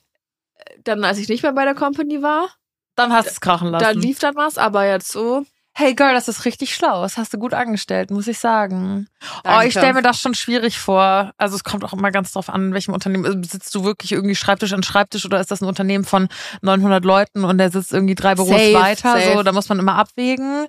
[0.84, 2.50] dann, als ich nicht mehr bei der Company war,
[2.96, 3.84] Dann hast du es krachen lassen.
[3.84, 5.46] da lief dann was, aber jetzt so.
[5.80, 7.04] Hey Girl, das ist richtig schlau.
[7.04, 9.08] Das hast du gut angestellt, muss ich sagen.
[9.22, 9.68] Oh, Danke.
[9.68, 11.34] ich stelle mir das schon schwierig vor.
[11.38, 13.28] Also es kommt auch immer ganz drauf an, in welchem Unternehmen.
[13.28, 16.30] Also Sitzt du wirklich irgendwie Schreibtisch an Schreibtisch oder ist das ein Unternehmen von
[16.64, 19.20] 900 Leuten und der sitzt irgendwie drei Büros Safe, weiter?
[19.20, 19.34] safe.
[19.36, 20.66] So, da muss man immer abwägen.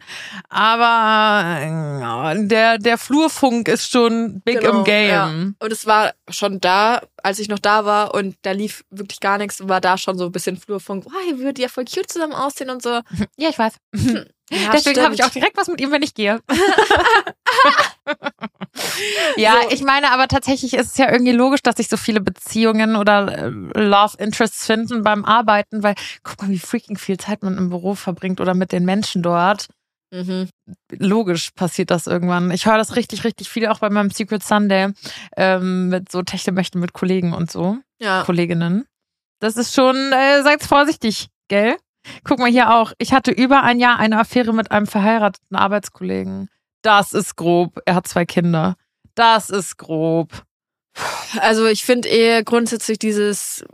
[0.50, 5.08] Aber äh, der, der Flurfunk ist schon big Genau, im Game.
[5.08, 5.26] ja.
[5.58, 9.38] Und es war schon da, als ich noch da war und da lief wirklich gar
[9.38, 11.06] nichts, war da schon so ein bisschen Flurfunk.
[11.06, 13.00] Oh, ihr würdet ja voll cute zusammen aussehen und so.
[13.38, 13.72] Ja, ich weiß.
[14.50, 16.40] Ja, Deswegen habe ich auch direkt was mit ihm, wenn ich gehe.
[19.36, 19.70] ja, So.
[19.70, 23.46] ich meine, aber tatsächlich ist es ja irgendwie logisch, dass sich so viele Beziehungen oder
[23.46, 27.70] äh, Love Interests finden beim Arbeiten, weil guck mal, wie freaking viel Zeit man im
[27.70, 29.66] Büro verbringt oder mit den Menschen dort.
[30.10, 30.48] Mhm.
[30.92, 32.50] Logisch passiert das irgendwann.
[32.50, 34.88] Ich höre das richtig, richtig viel auch bei meinem Secret Sunday
[35.36, 37.76] ähm, mit so Techtelmächten mit Kollegen und so.
[38.00, 38.22] Ja.
[38.22, 38.86] Kolleginnen.
[39.40, 41.76] Das ist schon, äh, seid vorsichtig, gell?
[42.24, 42.92] Guck mal hier auch.
[42.98, 46.48] Ich hatte über ein Jahr eine Affäre mit einem verheirateten Arbeitskollegen.
[46.82, 47.80] Das ist grob.
[47.86, 48.76] Er hat zwei Kinder.
[49.14, 50.44] Das ist grob.
[51.40, 53.64] Also ich finde eher grundsätzlich dieses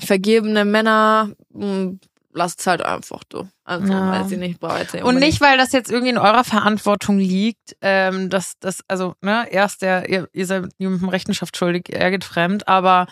[0.00, 1.94] vergebene Männer, mh,
[2.32, 3.48] lasst halt einfach du.
[3.64, 4.10] Also Ja.
[4.10, 8.30] weiß ich nicht, jetzt Und nicht, weil das jetzt irgendwie in eurer Verantwortung liegt, ähm,
[8.30, 12.68] dass das, also, ne, erst der, ihr, ihr seid niemandem Rechenschaft schuldig, er geht fremd,
[12.68, 13.06] aber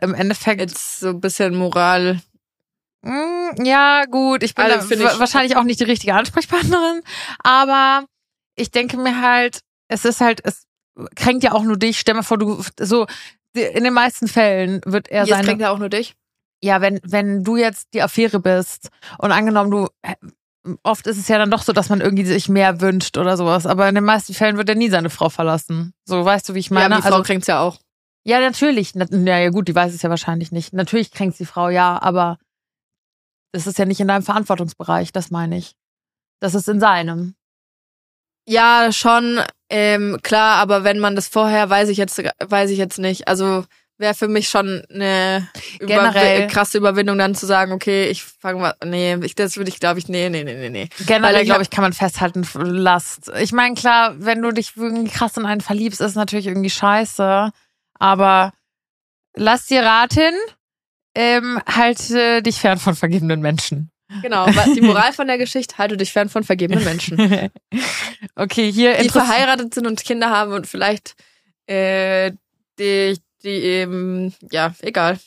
[0.00, 0.60] im Endeffekt.
[0.60, 2.20] jetzt so ein bisschen Moral.
[3.04, 7.02] Mm, Ja, gut, ich bin Also, ich- wahrscheinlich auch nicht die richtige Ansprechpartnerin,
[7.42, 8.06] aber
[8.56, 10.64] ich denke mir halt, es ist halt, es
[11.14, 11.98] kränkt ja auch nur dich.
[12.00, 13.06] Stell mal vor, du so
[13.54, 16.14] in den meisten Fällen wird er Jetzt seine kränkt er auch nur dich.
[16.62, 18.88] ja, wenn wenn du jetzt die Affäre bist
[19.18, 19.88] und angenommen du
[20.82, 23.66] oft ist es ja dann doch so, dass man irgendwie sich mehr wünscht oder sowas,
[23.66, 25.92] aber in den meisten Fällen wird er nie seine Frau verlassen.
[26.06, 26.94] So, weißt du, wie ich meine?
[26.94, 27.78] ja, die Frau also, kränkt's ja auch.
[28.24, 28.94] ja, natürlich.
[28.94, 30.72] Na, ja, ja, gut, die weiß es ja wahrscheinlich nicht.
[30.72, 32.38] Natürlich kränkt die Frau, ja, aber
[33.54, 35.76] das ist ja nicht in deinem Verantwortungsbereich, das meine ich.
[36.40, 37.36] Das ist in seinem.
[38.46, 39.40] Ja, schon,
[39.70, 43.28] ähm, klar, aber wenn man das vorher, weiß ich jetzt, weiß ich jetzt nicht.
[43.28, 43.64] Also
[43.96, 46.38] wäre für mich schon eine Generell.
[46.38, 49.78] Überwi krasse Überwindung, dann zu sagen, okay, ich fange mal, nee, ich, das würde ich,
[49.78, 50.88] glaube ich, nee, nee, nee, nee, nee.
[51.06, 53.30] Generell, glaube ich, kann man festhalten, Last.
[53.38, 56.70] Ich meine, klar, wenn du dich irgendwie krass in einen verliebst, ist es natürlich irgendwie
[56.70, 57.52] scheiße.
[58.00, 58.52] Aber
[59.36, 60.34] lass dir raten,
[61.14, 63.90] ähm, halte dich fern von vergebenen Menschen.
[64.22, 67.18] Genau, die Moral von der Geschichte, halte dich fern von vergebenen Menschen.
[68.36, 71.14] okay, hier Die verheiratet sind und Kinder haben und vielleicht,
[71.66, 72.32] äh,
[72.78, 75.18] die, die eben, ja, egal.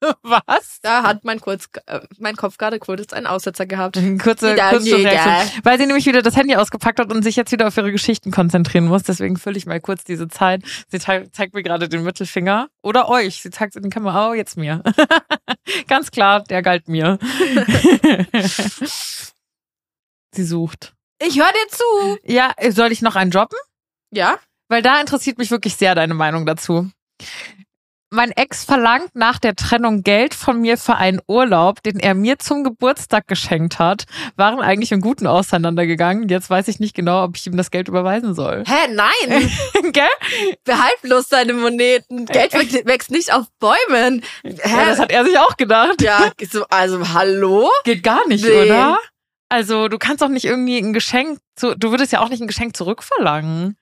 [0.22, 0.80] Was?
[0.82, 3.96] Da hat mein, kurz, äh, mein Kopf gerade kurz einen Aussetzer gehabt.
[4.22, 5.06] Kurze, kurze egal.
[5.06, 5.60] Reaktion.
[5.64, 8.30] Weil sie nämlich wieder das Handy ausgepackt hat und sich jetzt wieder auf ihre Geschichten
[8.30, 9.02] konzentrieren muss.
[9.02, 10.62] Deswegen fülle ich mal kurz diese Zeit.
[10.88, 12.68] Sie zeigt, zeigt mir gerade den Mittelfinger.
[12.82, 13.42] Oder euch.
[13.42, 14.30] Sie zeigt in die Kamera.
[14.30, 14.82] Oh, jetzt mir.
[15.88, 17.18] Ganz klar, der galt mir.
[20.34, 20.94] sie sucht.
[21.22, 22.18] Ich höre dir zu.
[22.24, 23.58] Ja, soll ich noch einen droppen?
[24.10, 24.38] Ja?
[24.68, 26.90] Weil da interessiert mich wirklich sehr deine Meinung dazu.
[28.12, 32.40] Mein Ex verlangt nach der Trennung Geld von mir für einen Urlaub, den er mir
[32.40, 34.04] zum Geburtstag geschenkt hat.
[34.34, 36.28] Waren eigentlich im Guten auseinandergegangen.
[36.28, 38.64] Jetzt weiß ich nicht genau, ob ich ihm das Geld überweisen soll.
[38.66, 39.50] Hä, nein.
[39.92, 40.56] Gell?
[40.64, 42.26] Behalt bloß deine Moneten.
[42.26, 44.24] Geld wächst- nicht auf Bäumen.
[44.42, 44.56] Hä?
[44.68, 46.02] Ja, das hat er sich auch gedacht.
[46.02, 47.70] ja, so, also hallo?
[47.84, 48.62] Geht gar nicht, Nee.
[48.62, 48.98] oder?
[49.48, 52.46] Also, du kannst doch nicht irgendwie ein Geschenk zu, du würdest ja auch nicht ein
[52.48, 53.76] Geschenk zurückverlangen.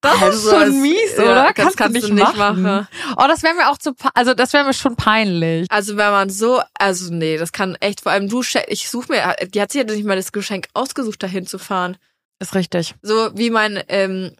[0.00, 1.34] Das ist Also, schon es- mies, ja, oder?
[1.46, 2.62] das kannst, kannst du nicht, nicht machen.
[2.62, 2.88] machen.
[3.16, 5.66] Oh, das wäre mir auch zu, also das wäre mir schon peinlich.
[5.70, 9.34] Also wenn man so, also nee, das kann echt, vor allem du, ich suche mir,
[9.48, 11.96] die hat sich ja nicht mal das Geschenk ausgesucht, dahin zu fahren.
[12.38, 12.94] Ist richtig.
[13.02, 14.36] So wie mein ähm,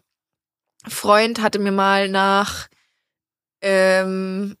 [0.87, 2.69] Freund hatte mir mal nach
[3.61, 4.55] ähm,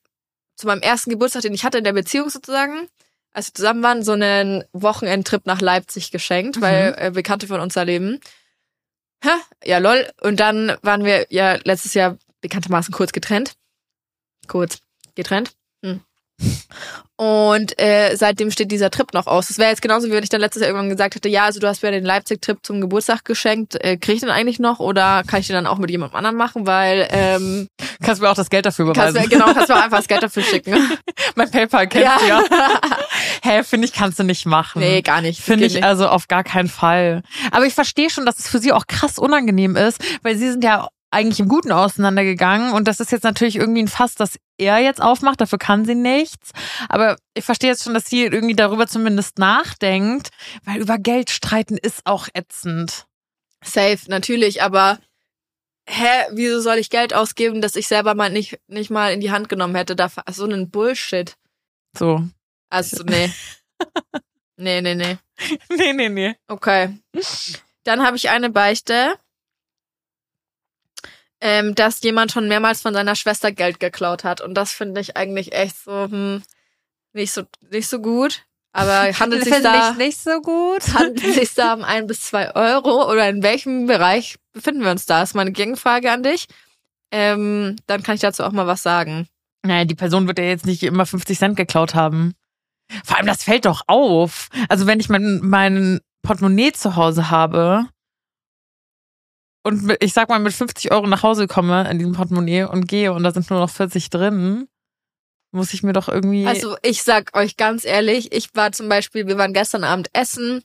[0.57, 2.89] zu meinem ersten Geburtstag, den ich hatte in der Beziehung sozusagen,
[3.31, 6.61] als wir zusammen waren, so einen Wochenendtrip nach Leipzig geschenkt, Mhm.
[6.61, 8.19] weil äh, Bekannte von uns da leben.
[9.23, 10.09] Ha, ja, lol.
[10.21, 13.53] Und dann waren wir ja letztes Jahr bekanntermaßen kurz getrennt.
[14.47, 14.79] Kurz
[15.15, 15.51] getrennt.
[17.15, 19.49] Und äh, seitdem steht dieser Trip noch aus.
[19.49, 21.59] Das wäre jetzt genauso, wie wenn ich dann letztes Jahr irgendwann gesagt hätte, ja, also
[21.59, 23.75] du hast mir den Leipzig-Trip zum Geburtstag geschenkt.
[23.83, 26.37] Äh, Kriege ich den eigentlich noch oder kann ich den dann auch mit jemandem anderen
[26.37, 26.65] machen?
[26.65, 27.67] Weil ähm,
[28.01, 29.15] Kannst du mir auch das Geld dafür überweisen.
[29.15, 30.77] kannst genau, kannst du auch einfach das Geld dafür schicken.
[31.35, 32.17] mein PayPal kennt ja.
[32.25, 32.43] ja.
[33.43, 34.79] Hä, finde ich, kannst du nicht machen.
[34.79, 35.41] nee, gar nicht.
[35.41, 35.83] Finde ich nicht.
[35.83, 37.21] also auf gar keinen Fall.
[37.51, 40.63] Aber ich verstehe schon, dass es für sie auch krass unangenehm ist, weil sie sind
[40.63, 44.77] ja eigentlich im Guten auseinandergegangen und das ist jetzt natürlich irgendwie ein Fass, das er
[44.79, 46.51] jetzt aufmacht, dafür kann sie nichts.
[46.87, 50.29] Aber ich verstehe jetzt schon, dass sie irgendwie darüber zumindest nachdenkt,
[50.65, 53.07] weil über Geld streiten ist auch ätzend.
[53.63, 54.99] Safe, natürlich, aber
[55.87, 59.31] hä, wieso soll ich Geld ausgeben, das ich selber mal nicht, nicht mal in die
[59.31, 59.95] Hand genommen hätte?
[59.95, 61.35] Da, so ein Bullshit.
[61.97, 62.23] So.
[62.69, 63.31] Also, nee.
[64.57, 65.17] nee, nee, nee.
[65.69, 66.35] Nee, nee, nee.
[66.47, 66.99] Okay.
[67.83, 69.17] Dann habe ich eine Beichte,
[71.41, 74.41] ähm, dass jemand schon mehrmals von seiner Schwester Geld geklaut hat.
[74.41, 76.43] Und das finde ich eigentlich echt so, hm,
[77.13, 78.43] nicht so, nicht so gut.
[78.71, 80.81] Aber handelt sich da, ich nicht so gut.
[80.93, 85.05] handelt sich da um ein bis zwei Euro oder in welchem Bereich befinden wir uns
[85.05, 85.23] da?
[85.23, 86.47] Ist meine Gegenfrage an dich.
[87.11, 89.27] Ähm, dann kann ich dazu auch mal was sagen.
[89.63, 92.33] Naja, die Person wird ja jetzt nicht immer 50 Cent geklaut haben.
[93.03, 94.49] Vor allem, das fällt doch auf.
[94.67, 97.87] Also wenn ich mein, mein Portemonnaie zu Hause habe
[99.63, 102.87] und mit, ich sag mal mit 50 Euro nach Hause komme in diesem Portemonnaie und
[102.87, 104.67] gehe und da sind nur noch 40 drin,
[105.51, 106.45] muss ich mir doch irgendwie...
[106.47, 110.63] Also ich sag euch ganz ehrlich, ich war zum Beispiel, wir waren gestern Abend essen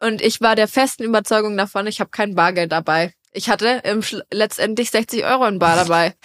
[0.00, 3.14] und ich war der festen Überzeugung davon, ich habe kein Bargeld dabei.
[3.32, 6.14] Ich hatte im letztendlich 60 Euro in Bar dabei.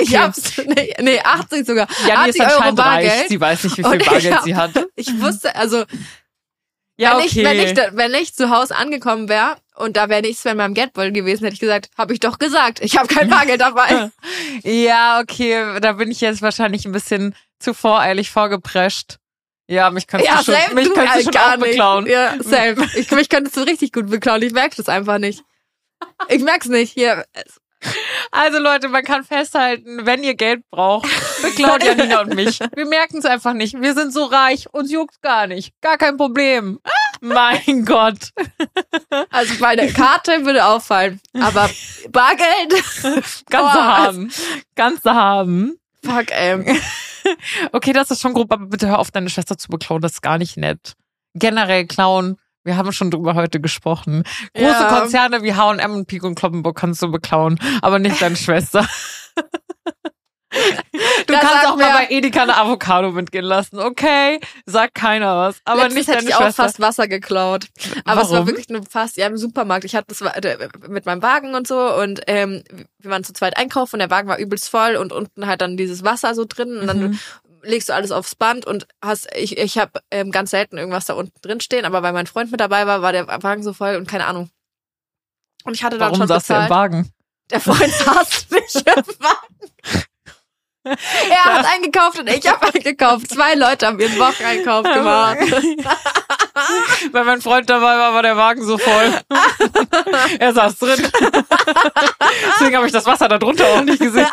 [0.00, 0.18] Ich Okay.
[0.18, 1.88] hab's, nee, nee 80 sogar.
[2.06, 3.06] ja, die ist 80 Euro anscheinend reich.
[3.08, 3.28] Bargeld.
[3.28, 4.70] Sie weiß nicht, wie viel ich Bargeld hab- sie hat.
[4.96, 5.84] Ich wusste, also
[6.96, 7.26] Ja, wenn, okay.
[7.26, 10.58] ich, wenn, ich, wenn ich zu Hause angekommen wäre und da wäre nichts mehr in
[10.58, 14.10] meinem Geldbeutel gewesen, hätte ich gesagt, habe ich doch gesagt, ich habe kein Bargeld dabei.
[14.64, 19.18] Ja, okay, da bin ich jetzt wahrscheinlich ein bisschen zu voreilig vorgeprescht.
[19.68, 21.70] Ja, mich kannst ja, du schon, mich du kannst du halt schon gar auch nicht.
[21.70, 22.06] beklauen.
[22.06, 22.82] Ja, Sam.
[22.96, 24.42] Ich, mich könntest du richtig gut beklauen.
[24.42, 25.42] Ich merke das einfach nicht.
[26.28, 26.92] Ich merk's nicht.
[26.92, 27.24] Hier.
[28.32, 31.08] Also Leute, man kann festhalten, wenn ihr Geld braucht,
[31.42, 32.58] beklaut Janina und mich.
[32.74, 33.80] Wir merken es einfach nicht.
[33.80, 35.72] Wir sind so reich, uns juckt's gar nicht.
[35.80, 36.80] Gar kein Problem.
[37.20, 38.30] Mein Gott.
[39.30, 41.20] Also meine Karte würde auffallen.
[41.40, 41.68] Aber
[42.10, 42.74] Bargeld?
[43.02, 44.32] Kannst du haben.
[44.74, 45.78] Kannst du haben.
[46.04, 46.80] Fuck, ey.
[47.72, 50.00] Okay, das ist schon grob, aber bitte hör auf, deine Schwester zu beklauen.
[50.00, 50.94] Das ist gar nicht nett.
[51.34, 52.36] Generell klauen.
[52.64, 54.22] Wir haben schon drüber heute gesprochen.
[54.54, 55.00] Große Ja.
[55.00, 58.86] Konzerne wie H&M und Pico und Kloppenburg kannst du beklauen, aber nicht deine Schwester.
[60.50, 64.40] Du Da kannst auch mal bei Edeka eine Avocado mitgehen lassen, okay?
[64.64, 66.62] Sagt keiner was, aber Letztens nicht hätte deine ich auch Schwester.
[66.64, 67.66] fast Wasser geklaut.
[68.04, 68.46] Aber es war Warum?
[68.48, 69.84] wirklich nur fast, ja, im Supermarkt.
[69.84, 70.20] Ich hatte das
[70.88, 72.64] mit meinem Wagen und so und ähm,
[72.98, 75.76] wir waren zu zweit einkaufen und der Wagen war übelst voll und unten halt dann
[75.76, 77.18] dieses Wasser so drin und dann Mhm.
[77.62, 81.12] legst du alles aufs Band und hast, ich, ich habe ähm, ganz selten irgendwas da
[81.14, 83.96] unten drin stehen, aber weil mein Freund mit dabei war, war der Wagen so voll
[83.96, 84.48] und keine Ahnung.
[85.64, 86.70] Und ich hatte dann Warum schon saß der im.
[86.70, 87.12] Wagen?
[87.50, 90.06] Der Freund saß nicht im Wagen.
[91.30, 93.28] Er hat eingekauft und ich habe eingekauft.
[93.28, 95.38] Zwei Leute haben ihren Wocheneinkauf gemacht.
[97.12, 99.20] Weil mein Freund dabei war, war der Wagen so voll.
[100.38, 101.00] er saß drin.
[102.54, 104.26] Deswegen habe ich das Wasser da drunter auch nicht gesehen.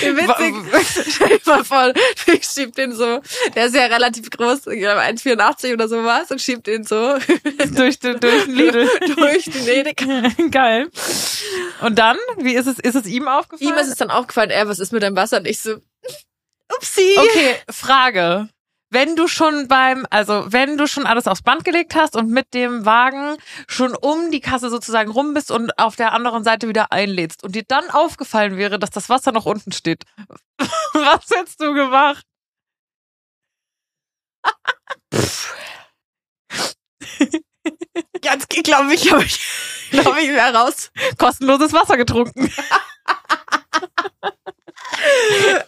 [0.00, 1.04] Wie witzig.
[1.14, 1.92] Stell dir mal vor,
[2.26, 3.20] ich schieb den so,
[3.54, 7.18] der ist ja relativ groß, ich glaube 1,84 oder sowas und schiebt den so
[7.76, 8.88] durch, den, durch den Lidl.
[9.16, 10.22] durch den Edeka.
[10.50, 10.88] Geil.
[11.80, 13.70] Und dann, wie ist es, ist es ihm aufgefallen?
[13.70, 15.38] Ihm ist es dann aufgefallen, ey, was ist mit deinem Wasser?
[15.38, 15.76] Und ich so,
[16.68, 17.16] upsie.
[17.18, 18.48] Okay, Frage.
[18.90, 22.54] Wenn du schon beim, also wenn du schon alles aufs Band gelegt hast und mit
[22.54, 26.90] dem Wagen schon um die Kasse sozusagen rum bist und auf der anderen Seite wieder
[26.90, 30.04] einlädst und dir dann aufgefallen wäre, dass das Wasser noch unten steht,
[30.94, 32.24] was hättest du gemacht?
[38.22, 39.40] Ganz, glaube ich, habe ich,
[39.90, 40.90] glaube ich, mehr raus.
[41.18, 42.50] Kostenloses Wasser getrunken.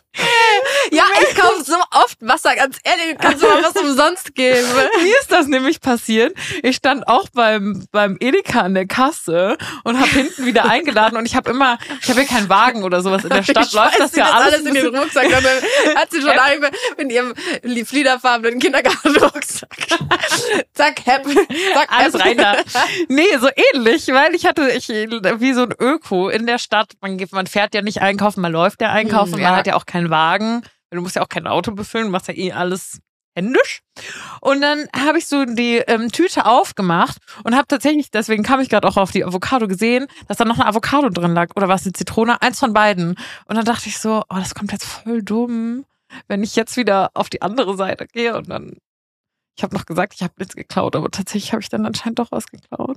[0.92, 4.66] Ja, ich kaufe so oft Wasser, ganz ehrlich, kannst du mal was umsonst geben.
[5.02, 6.36] Mir ist das nämlich passiert.
[6.62, 11.26] Ich stand auch beim, beim Edeka an der Kasse und habe hinten wieder eingeladen und
[11.26, 13.22] ich habe immer, ich habe ja keinen Wagen oder sowas.
[13.22, 14.54] In der Stadt ich läuft weiß, das ja das alles.
[14.54, 15.28] alles in den Rucksack.
[15.30, 15.44] Dann
[15.96, 17.34] hat sie schon einmal in ihrem
[17.86, 19.70] fliederfarbenen Kindergartenrucksack.
[20.74, 21.24] Zack, hepp.
[21.72, 22.24] Zack, alles hepp.
[22.24, 22.56] rein da.
[23.08, 26.92] Nee, so ähnlich, weil ich hatte ich wie so ein Öko in der Stadt.
[27.00, 29.56] Man, geht- man fährt ja nicht einkaufen, man läuft ja einkaufen, Hm, man ja.
[29.56, 30.62] hat ja auch keinen Wagen.
[30.90, 33.00] Du musst ja auch kein Auto befüllen, du machst ja eh alles
[33.34, 33.82] händisch.
[34.40, 38.68] Und dann habe ich so die ähm, Tüte aufgemacht und habe tatsächlich, deswegen kam ich
[38.68, 41.50] gerade auch auf die Avocado gesehen, dass da noch eine Avocado drin lag.
[41.56, 42.42] Oder war es eine Zitrone?
[42.42, 43.16] Eins von beiden.
[43.46, 45.84] Und dann dachte ich so, oh, das kommt jetzt voll dumm,
[46.28, 48.76] wenn ich jetzt wieder auf die andere Seite gehe und dann.
[49.56, 52.32] Ich habe noch gesagt, ich habe nichts geklaut, aber tatsächlich habe ich dann anscheinend doch
[52.32, 52.96] was geklaut.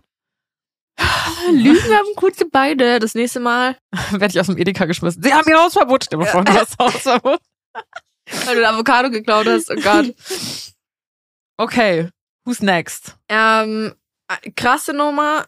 [1.52, 3.00] Lügen haben kurze Beine.
[3.00, 3.78] Das nächste Mal.
[4.12, 5.22] Werde ich aus dem Edeka geschmissen.
[5.22, 6.06] Sie haben ihr Hausverbot.
[6.06, 7.40] Stell mal vor, du hast Hausverbot.
[8.46, 9.70] Weil du ein Avocado geklaut hast.
[9.70, 10.14] Oh Gott.
[11.58, 12.10] Okay,
[12.46, 13.18] who's next?
[13.28, 13.94] Ähm,
[14.56, 15.46] krasse Nummer.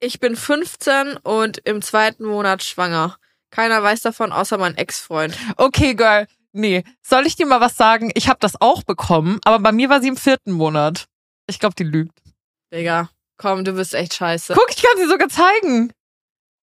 [0.00, 3.16] Ich bin 15 und im zweiten Monat schwanger.
[3.50, 5.36] Keiner weiß davon, außer mein Ex-Freund.
[5.56, 6.26] Okay, Girl.
[6.52, 8.10] Nee, soll ich dir mal was sagen?
[8.14, 11.06] Ich habe das auch bekommen, aber bei mir war sie im vierten Monat.
[11.46, 12.18] Ich glaube, die lügt.
[12.72, 14.54] Digga, komm, du bist echt scheiße.
[14.54, 15.92] Guck, ich kann sie sogar zeigen.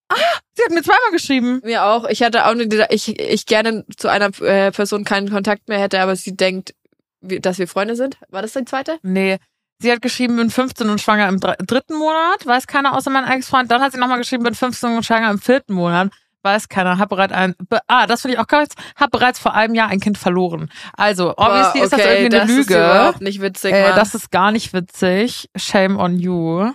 [0.08, 0.14] Ah,
[0.54, 1.60] sie hat mir zweimal geschrieben.
[1.64, 2.04] Mir auch.
[2.08, 6.00] Ich hatte auch nicht, ich, ich gerne zu einer äh, Person keinen Kontakt mehr hätte,
[6.00, 6.74] aber sie denkt,
[7.22, 8.16] dass wir Freunde sind.
[8.28, 8.98] War das die zweite?
[9.02, 9.38] Nee.
[9.82, 12.46] Sie hat geschrieben, bin 15 und schwanger im dr- dritten Monat.
[12.46, 13.70] Weiß keiner außer mein Ex-Freund.
[13.70, 16.10] Dann hat sie nochmal geschrieben, bin 15 und schwanger im vierten Monat.
[16.46, 16.98] Weiß keiner.
[16.98, 17.56] Hab bereits ein,
[17.88, 18.68] ah, das finde ich auch krass.
[18.94, 20.70] Hab bereits vor einem Jahr ein Kind verloren.
[20.92, 22.74] Also, obviously ist das okay, irgendwie eine das Ist Lüge.
[22.76, 25.50] überhaupt nicht witzig, Äh, das ist gar nicht witzig.
[25.56, 26.70] Shame on you.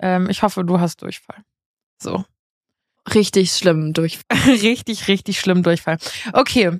[0.00, 1.42] Ähm, ich hoffe, du hast Durchfall.
[2.00, 2.24] So.
[3.14, 4.20] richtig schlimm durch.
[4.46, 5.98] richtig, richtig schlimm Durchfall.
[6.32, 6.78] Okay.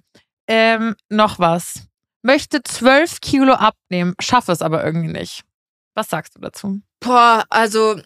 [0.48, 1.82] Ähm, noch was.
[2.22, 5.42] Möchte 12 Kilo abnehmen, schaffe es aber irgendwie nicht.
[5.96, 6.80] Was sagst du dazu?
[7.00, 8.00] Boah, also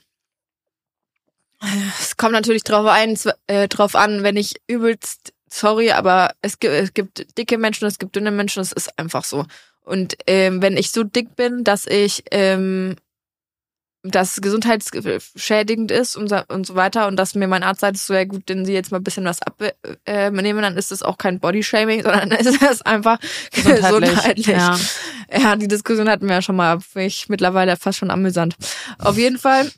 [2.00, 6.74] es kommt natürlich drauf ein, äh, drauf an, wenn ich übelst, sorry, aber es gibt,
[6.74, 9.44] es gibt dicke Menschen, es gibt dünne Menschen, es ist einfach so.
[9.82, 12.96] Und ähm, wenn ich so dick bin, dass ich ähm,
[14.02, 17.98] dass es gesundheitsschädigend ist und so, und so weiter und dass mir mein Arzt sagt,
[17.98, 21.18] so ja gut, wenn sie jetzt mal ein bisschen was abnehmen, dann ist das auch
[21.18, 23.18] kein Bodyshaming, sondern ist das einfach
[23.52, 24.46] gesundheitlich.
[24.46, 24.78] Ja.
[25.32, 26.80] Ja, die Diskussion hatten wir ja schon mal.
[26.80, 28.56] Finde ich mittlerweile fast schon amüsant.
[28.98, 29.70] Auf jeden Fall,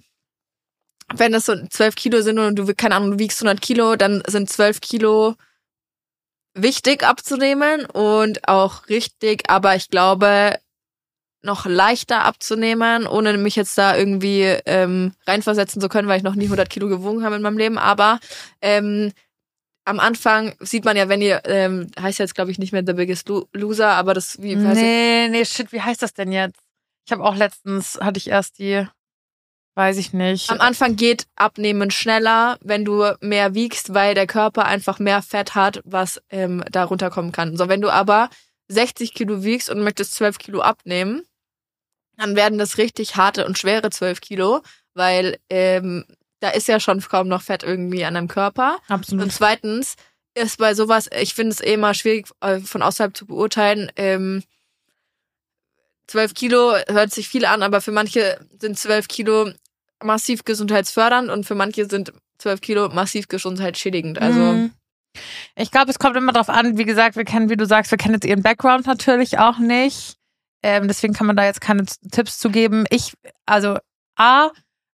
[1.14, 4.22] wenn das so 12 Kilo sind und du, keine Ahnung, du wiegst 100 Kilo, dann
[4.26, 5.34] sind 12 Kilo
[6.54, 10.58] wichtig abzunehmen und auch richtig, aber ich glaube,
[11.42, 16.36] noch leichter abzunehmen, ohne mich jetzt da irgendwie ähm, reinversetzen zu können, weil ich noch
[16.36, 17.78] nie 100 Kilo gewogen habe in meinem Leben.
[17.78, 18.20] Aber
[18.60, 19.12] ähm,
[19.84, 22.92] am Anfang sieht man ja, wenn ihr, ähm, heißt jetzt glaube ich nicht mehr The
[22.92, 26.60] Biggest Lo Loser, aber das, wie heißt Nee, nee, shit, wie heißt das denn jetzt?
[27.04, 28.86] Ich habe auch letztens, hatte ich erst die,
[29.74, 30.50] weiß ich nicht.
[30.50, 35.54] Am Anfang geht Abnehmen schneller, wenn du mehr wiegst, weil der Körper einfach mehr Fett
[35.54, 37.56] hat, was ähm, da runterkommen kann.
[37.56, 38.28] So, wenn du aber
[38.68, 41.22] 60 Kilo wiegst und möchtest 12 Kilo abnehmen,
[42.16, 44.62] dann werden das richtig harte und schwere 12 Kilo,
[44.94, 46.04] weil ähm,
[46.40, 48.78] da ist ja schon kaum noch Fett irgendwie an deinem Körper.
[48.88, 49.24] Absolut.
[49.24, 49.96] Und zweitens
[50.34, 53.90] ist bei sowas, ich finde es eh immer schwierig äh, von außerhalb zu beurteilen.
[53.96, 54.42] Ähm,
[56.08, 59.50] 12 Kilo hört sich viel an, aber für manche sind 12 Kilo
[60.02, 64.20] massiv gesundheitsfördernd und für manche sind 12 Kilo massiv gesundheitsschädigend.
[64.20, 64.72] Also Mhm.
[65.56, 67.98] Ich glaube, es kommt immer drauf an, wie gesagt, wir kennen, wie du sagst, wir
[67.98, 70.16] kennen jetzt ihren Background natürlich auch nicht.
[70.62, 72.84] Ähm, deswegen kann man da jetzt keine Tipps zu geben.
[72.88, 73.12] Ich,
[73.46, 73.78] also
[74.16, 74.50] A,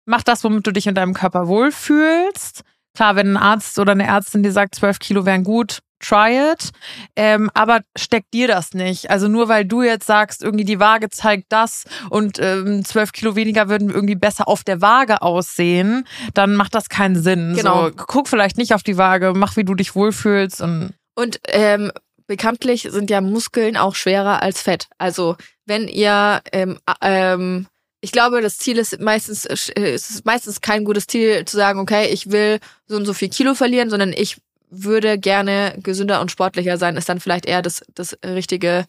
[0.06, 2.62] mach das, womit du dich in deinem Körper wohlfühlst.
[2.94, 6.70] Klar, wenn ein Arzt oder eine Ärztin dir sagt, 12 Kilo wären gut, try it.
[7.16, 9.10] Ähm, aber steck dir das nicht.
[9.10, 13.36] Also nur weil du jetzt sagst, irgendwie die Waage zeigt das und ähm, 12 Kilo
[13.36, 17.54] weniger würden irgendwie besser auf der Waage aussehen, dann macht das keinen Sinn.
[17.54, 17.86] Genau.
[17.86, 21.90] So, guck vielleicht nicht auf die Waage, mach wie du dich wohlfühlst und Und ähm,
[22.28, 24.88] bekanntlich sind ja Muskeln auch schwerer als Fett.
[24.98, 27.66] Also wenn ihr, ähm, ähm,
[28.00, 31.80] ich glaube, das Ziel ist meistens, äh, es ist meistens kein gutes Ziel zu sagen,
[31.80, 34.36] okay, ich will so und so viel Kilo verlieren, sondern ich
[34.70, 38.84] würde gerne gesünder und sportlicher sein, ist dann vielleicht eher das, das richtige,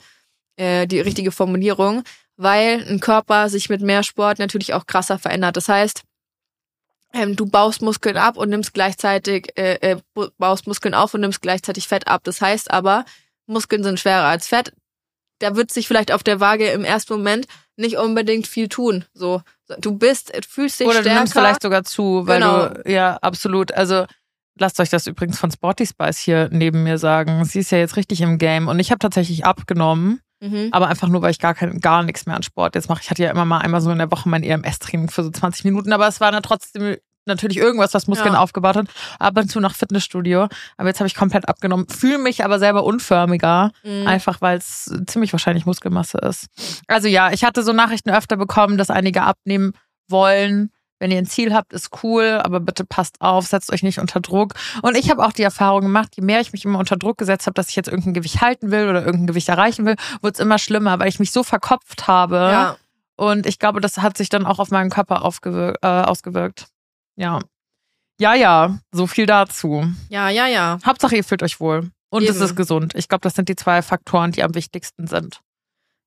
[0.57, 2.03] äh, die richtige Formulierung,
[2.37, 5.57] weil ein Körper sich mit mehr Sport natürlich auch krasser verändert.
[5.57, 6.03] Das heißt,
[7.13, 9.97] ähm, du baust Muskeln ab und nimmst gleichzeitig, äh, äh,
[10.37, 12.21] baust Muskeln auf und nimmst gleichzeitig Fett ab.
[12.23, 13.03] Das heißt aber,
[13.47, 14.73] Muskeln sind schwerer als Fett.
[15.39, 19.05] Da wird sich vielleicht auf der Waage im ersten Moment nicht unbedingt viel tun.
[19.13, 19.41] So,
[19.79, 21.19] du bist, fühlst dich oder du stärker.
[21.19, 22.67] nimmst vielleicht sogar zu, weil Genau.
[22.67, 24.05] du ja absolut, also
[24.59, 27.43] lasst euch das übrigens von Sporty Spice hier neben mir sagen.
[27.45, 30.69] Sie ist ja jetzt richtig im Game und ich habe tatsächlich abgenommen, mhm.
[30.71, 33.01] aber einfach nur, weil ich gar kein, gar nichts mehr an Sport jetzt mache.
[33.01, 35.65] Ich hatte ja immer mal einmal so in der Woche mein EMS-Training für so 20
[35.65, 38.39] Minuten, aber es war dann trotzdem natürlich irgendwas, was Muskeln Ja.
[38.39, 38.87] aufgebaut hat.
[39.19, 40.47] Ab und zu nach Fitnessstudio.
[40.77, 41.87] Aber jetzt habe ich komplett abgenommen.
[41.87, 43.71] Fühle mich aber selber unförmiger.
[43.83, 44.07] Mhm.
[44.07, 46.47] Einfach weil es ziemlich wahrscheinlich Muskelmasse ist.
[46.87, 49.73] Also ja, ich hatte so Nachrichten öfter bekommen, dass einige abnehmen
[50.09, 53.99] wollen, Wenn ihr ein Ziel habt, ist cool, aber bitte passt auf, setzt euch nicht
[53.99, 54.53] unter Druck.
[54.81, 57.47] Und ich habe auch die Erfahrung gemacht, je mehr ich mich immer unter Druck gesetzt
[57.47, 60.39] habe, dass ich jetzt irgendein Gewicht halten will oder irgendein Gewicht erreichen will, wurde es
[60.39, 62.35] immer schlimmer, weil ich mich so verkopft habe.
[62.35, 62.77] Ja.
[63.15, 66.67] Und ich glaube, das hat sich dann auch auf meinen Körper äh, ausgewirkt.
[67.15, 67.39] Ja.
[68.19, 69.85] Ja, ja, so viel dazu.
[70.09, 70.79] Ja, ja, ja.
[70.85, 71.89] Hauptsache, ihr fühlt euch wohl.
[72.09, 72.45] Und es Eben.
[72.45, 72.93] ist gesund.
[72.95, 75.41] Ich glaube, das sind die zwei Faktoren, die am wichtigsten sind.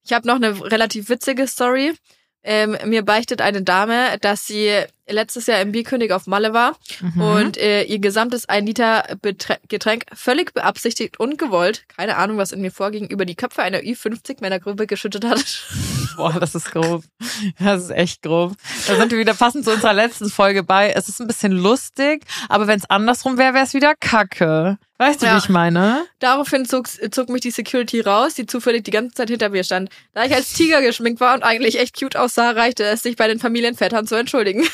[0.05, 1.95] Ich habe noch eine relativ witzige Story.
[2.45, 7.21] Ähm, mir beichtet eine Dame, dass sie letztes Jahr im Bierkönig auf Malle war Mhm.
[7.21, 12.53] und äh, ihr gesamtes 1 Liter Betre Getränk völlig beabsichtigt und gewollt, keine Ahnung, was
[12.53, 15.45] in mir vorging, über die Köpfe einer Ü50 Männergruppe geschüttet hat.
[16.17, 17.05] Boah, das ist grob.
[17.59, 18.53] Das ist echt grob.
[18.87, 20.91] Da sind wir wieder passend zu unserer letzten Folge bei.
[20.91, 24.79] Es ist ein bisschen lustig, aber wenn es andersrum wäre, wäre es wieder Kacke.
[24.99, 25.35] Weißt du, Ja.
[25.35, 26.05] wie ich meine?
[26.21, 29.89] Daraufhin zog, zog mich die Security raus, die zufällig die ganze Zeit hinter mir stand.
[30.13, 33.27] Da ich als Tiger geschminkt war und eigentlich echt cute aussah, reichte es, sich bei
[33.27, 34.65] den Familienvätern zu entschuldigen.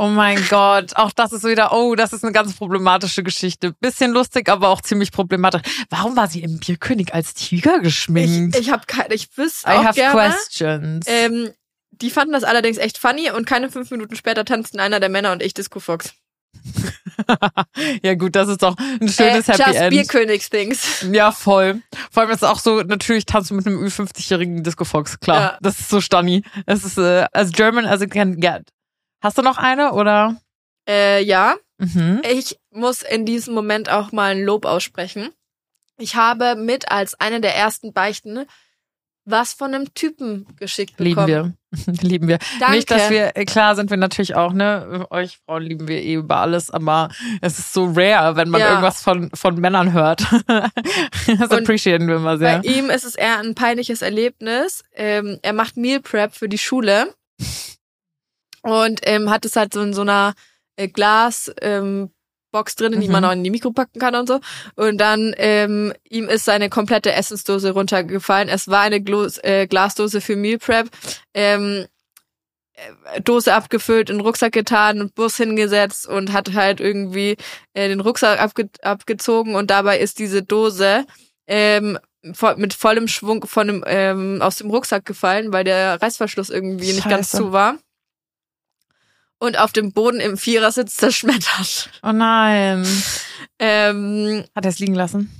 [0.00, 3.74] Oh mein Gott, auch das ist wieder, oh, das ist eine ganz problematische Geschichte.
[3.80, 5.60] Bisschen lustig, aber auch ziemlich problematisch.
[5.90, 8.56] Warum war sie im Bierkönig als Tiger Ich, geschminkt?
[8.56, 10.14] ich habe keine, ich wüsste I auch have gerne.
[10.14, 11.04] questions.
[11.06, 11.50] Ähm,
[11.90, 15.32] die fanden das allerdings echt funny und keine fünf Minuten später tanzten einer der Männer
[15.32, 16.14] und ich Disco Fox.
[18.02, 19.90] ja gut, das ist doch ein schönes äh, Happy End.
[19.90, 21.08] Bierkönigs-Dings.
[21.12, 21.82] Ja, voll.
[22.10, 25.40] Vor allem ist es auch so, natürlich tanzt du mit einem Ü50-jährigen Disco Fox, klar.
[25.40, 25.58] Ja.
[25.60, 26.42] Das ist so stunny.
[26.64, 28.62] Es ist äh, as German as it can get.
[29.20, 30.36] Hast du noch eine oder?
[30.88, 32.20] Äh, ja, Mhm.
[32.28, 35.30] ich muss in diesem Moment auch mal ein Lob aussprechen.
[35.96, 38.44] Ich habe mit als eine der ersten Beichten
[39.26, 41.56] was von einem Typen geschickt Lieben bekommen.
[41.72, 41.94] wir.
[42.02, 42.38] lieben wir.
[42.58, 42.76] Danke.
[42.76, 45.06] Nicht, dass wir, äh, klar sind wir natürlich auch, ne?
[45.10, 47.10] Euch Frauen lieben wir eh über alles, aber
[47.42, 48.68] es ist so rare, wenn man Ja.
[48.70, 50.22] irgendwas von, von Männern hört.
[50.48, 52.58] das Und appreciaten wir immer sehr.
[52.60, 54.82] Bei ihm ist es eher ein peinliches Erlebnis.
[54.94, 57.14] Ähm, er macht Meal Prep für die Schule
[58.62, 60.34] und ähm, hat es halt so in so einer
[60.76, 62.10] äh, Glas ähm,
[62.52, 63.12] Box drin, die Mhm.
[63.12, 64.40] man auch in die Mikro packen kann und so.
[64.74, 68.48] Und dann ähm, ihm ist seine komplette Essensdose runtergefallen.
[68.48, 70.88] Es war eine Glos äh, Glasdose für Meal Prep.
[71.32, 71.86] Ähm,
[72.74, 77.36] äh, Dose abgefüllt, in den Rucksack getan, Bus hingesetzt und hat halt irgendwie
[77.74, 81.04] äh, den Rucksack abge abgezogen und dabei ist diese Dose
[81.46, 81.98] ähm,
[82.32, 86.92] vo mit vollem Schwung von dem, ähm, aus dem Rucksack gefallen, weil der Reißverschluss irgendwie
[86.92, 87.36] nicht ganz Scheiße.
[87.44, 87.76] zu war.
[89.42, 91.90] Und auf dem Boden im Vierersitz zerschmettert.
[92.02, 92.86] Oh nein.
[93.58, 95.34] Ähm, Hat er es liegen lassen?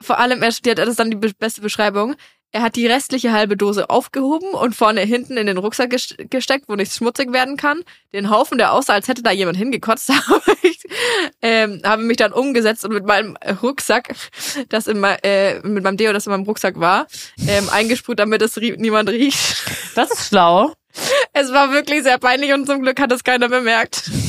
[0.00, 2.14] vor allem, er steht, das ist dann die be- beste Beschreibung.
[2.52, 6.64] Er hat die restliche halbe Dose aufgehoben und vorne hinten in den Rucksack ges- gesteckt,
[6.68, 7.82] wo nichts schmutzig werden kann.
[8.14, 10.80] Den Haufen, der aussah, als hätte da jemand hingekotzt, habe ich,
[11.42, 14.14] ähm, habe mich dann umgesetzt und mit meinem Rucksack,
[14.70, 17.06] das in mein, äh, mit meinem Deo, das in meinem Rucksack war,
[17.46, 19.64] ähm, eingesprüht, damit es rie niemand riecht.
[19.96, 20.72] Das ist schlau.
[21.32, 24.10] Es war wirklich sehr peinlich und zum Glück hat es keiner bemerkt.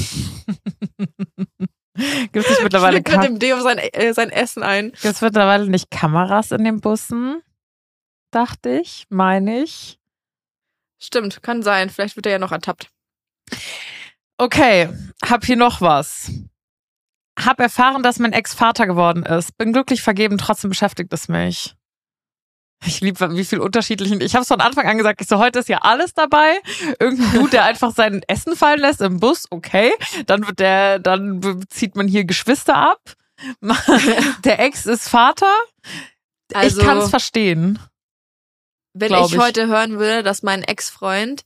[2.32, 4.92] Gibt es mittlerweile mit dem Deo sein, äh, sein Essen ein.
[5.02, 7.42] Gibt's mittlerweile nicht Kameras in den Bussen?
[8.32, 10.00] Dachte ich, meine ich.
[11.00, 11.90] Stimmt, kann sein.
[11.90, 12.90] Vielleicht wird er ja noch ertappt.
[14.38, 14.90] Okay,
[15.26, 16.32] hab hier noch was.
[17.38, 19.58] Hab erfahren, dass mein Ex Vater geworden ist.
[19.58, 21.76] Bin glücklich vergeben, trotzdem beschäftigt es mich.
[22.86, 24.22] Ich liebe, wie viel unterschiedlichen.
[24.22, 26.60] Ich habe es von Anfang an gesagt, ich so, heute ist ja alles dabei.
[27.00, 29.92] Irgendein Dude, der einfach sein Essen fallen lässt im Bus, okay.
[30.28, 33.02] Dann wird der, dann zieht man hier Geschwister ab.
[34.44, 35.54] Der Ex ist Vater.
[36.54, 37.80] Also- ich kann es verstehen.
[38.94, 39.38] Wenn ich, ich.
[39.38, 41.44] heute hören würde, dass mein Ex-Freund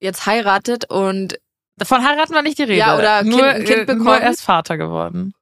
[0.00, 1.38] jetzt heiratet und
[1.78, 2.76] Davon heiraten wir nicht die Rede.
[2.78, 4.22] Ja, oder Kind- nur, Kind Nur bekommen.
[4.22, 5.34] er ist Vater geworden.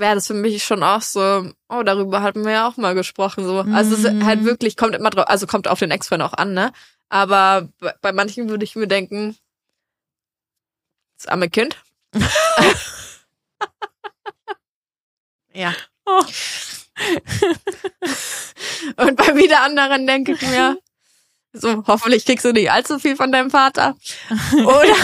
[0.00, 3.44] Wäre das für mich schon auch so, oh, darüber hatten wir ja auch mal gesprochen.
[3.44, 3.60] So.
[3.60, 4.24] Also es ist Mhm.
[4.26, 6.72] halt wirklich, kommt immer drauf, also kommt auf den Ex-Freund auch an, ne?
[7.08, 9.36] Aber bei, bei manchen würde ich mir denken,
[11.18, 11.76] das arme Kind.
[15.52, 15.74] ja.
[16.06, 16.22] Oh.
[18.96, 20.78] Und bei wieder anderen denke ich mir,
[21.52, 23.96] so, hoffentlich kriegst du nicht allzu viel von deinem Vater.
[24.52, 24.94] Oder?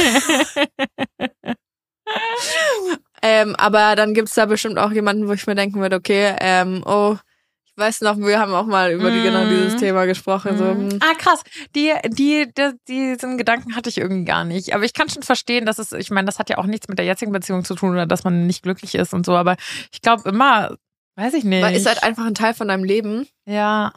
[3.42, 6.82] Ähm, aber dann gibt's da bestimmt auch jemanden, wo ich mir denken würde, okay, ähm,
[6.86, 7.16] oh,
[7.64, 9.50] ich weiß noch, wir haben auch mal über die, genau Mhm.
[9.50, 10.56] dieses Thema gesprochen.
[10.56, 10.98] So, hm.
[11.02, 11.42] Ah, krass.
[11.74, 14.74] Die, die, die, diesen Gedanken hatte ich irgendwie gar nicht.
[14.74, 16.98] Aber ich kann schon verstehen, dass es, ich meine, das hat ja auch nichts mit
[16.98, 19.36] der jetzigen Beziehung zu tun oder dass man nicht glücklich ist und so.
[19.36, 19.56] Aber
[19.92, 20.76] ich glaube immer,
[21.16, 21.62] weiß ich nicht.
[21.62, 23.26] Weil ist halt einfach ein Teil von deinem Leben.
[23.46, 23.92] ja.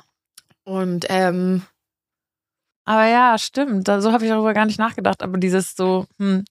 [0.65, 1.63] Und ähm,
[2.85, 3.87] Aber ja, stimmt.
[3.87, 5.23] So habe ich darüber gar nicht nachgedacht.
[5.23, 6.43] Aber dieses so, hm.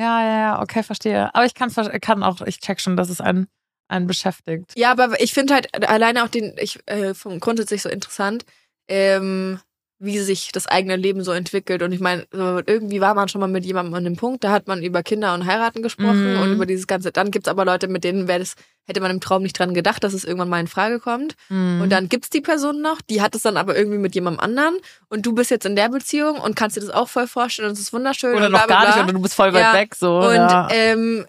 [0.00, 1.34] Ja, ja, ja, okay, verstehe.
[1.34, 1.70] Aber ich kann,
[2.00, 3.48] kann auch, ich check schon, dass es einen,
[3.86, 4.72] einen beschäftigt.
[4.74, 8.46] ja, aber ich finde halt alleine auch den, ich äh, vom grundsätzlich so interessant,
[8.88, 9.60] ähm,
[10.02, 11.82] wie sich das eigene Leben so entwickelt.
[11.82, 14.66] Und ich meine, irgendwie war man schon mal mit jemandem an dem Punkt, da hat
[14.66, 16.40] man über Kinder und Heiraten gesprochen Mhm.
[16.40, 17.12] und über dieses ganze.
[17.12, 18.54] Dann gibt's aber Leute, mit denen wäre das,
[18.86, 21.34] hätte man im Traum nicht dran gedacht, dass es irgendwann mal in Frage kommt.
[21.50, 21.82] Mhm.
[21.82, 24.74] Und dann gibt's die Person noch, die hat es dann aber irgendwie mit jemandem anderen
[25.10, 27.74] und du bist jetzt in der Beziehung und kannst dir das auch voll vorstellen und
[27.74, 28.34] es ist wunderschön.
[28.34, 29.74] oder und noch bla, bla, gar nicht, oder du bist voll weit Ja.
[29.74, 30.18] weg, so.
[30.20, 30.66] Und ja.
[30.70, 31.26] ähm,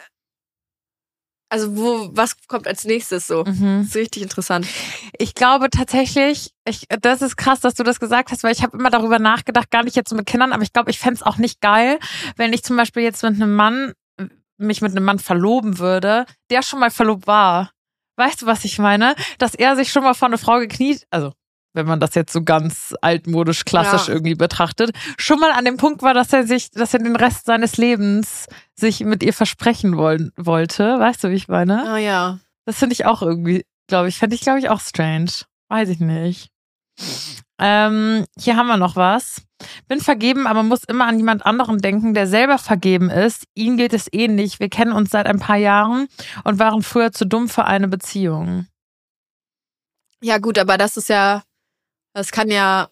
[1.51, 3.43] also wo, was kommt als nächstes so?
[3.43, 3.81] Mhm.
[3.81, 4.65] Ist richtig interessant.
[5.17, 8.77] Ich glaube tatsächlich, ich, das ist krass, dass du das gesagt hast, weil ich habe
[8.77, 11.59] immer darüber nachgedacht, gar nicht jetzt mit Kindern, aber ich glaube, ich fänd's auch nicht
[11.59, 11.99] geil,
[12.37, 13.91] wenn ich zum Beispiel jetzt mit einem Mann,
[14.57, 17.71] mich mit einem Mann verloben würde, der schon mal verlobt war.
[18.15, 19.15] Weißt du, was ich meine?
[19.37, 21.33] Dass er sich schon mal vor eine Frau gekniet, also
[21.73, 24.13] wenn man das jetzt so ganz altmodisch klassisch Ja.
[24.13, 27.45] irgendwie betrachtet, schon mal an dem Punkt war, dass er sich, dass er den Rest
[27.45, 30.99] seines Lebens sich mit ihr versprechen wollen, wollte.
[30.99, 31.87] Weißt du, wie ich meine?
[31.89, 32.39] Ah ja.
[32.65, 35.31] Das finde ich auch irgendwie, glaube ich, fände ich, glaube ich, auch strange.
[35.69, 36.49] Weiß ich nicht.
[37.59, 39.41] Ähm, hier haben wir noch was.
[39.87, 43.45] Bin vergeben, aber muss immer an jemand anderen denken, der selber vergeben ist.
[43.53, 44.59] Ihnen geht es ähnlich.
[44.59, 46.07] Wir kennen uns seit ein paar Jahren
[46.43, 48.65] und waren früher zu dumm für eine Beziehung.
[50.23, 51.43] Ja, gut, aber das ist ja,
[52.13, 52.89] das kann ja,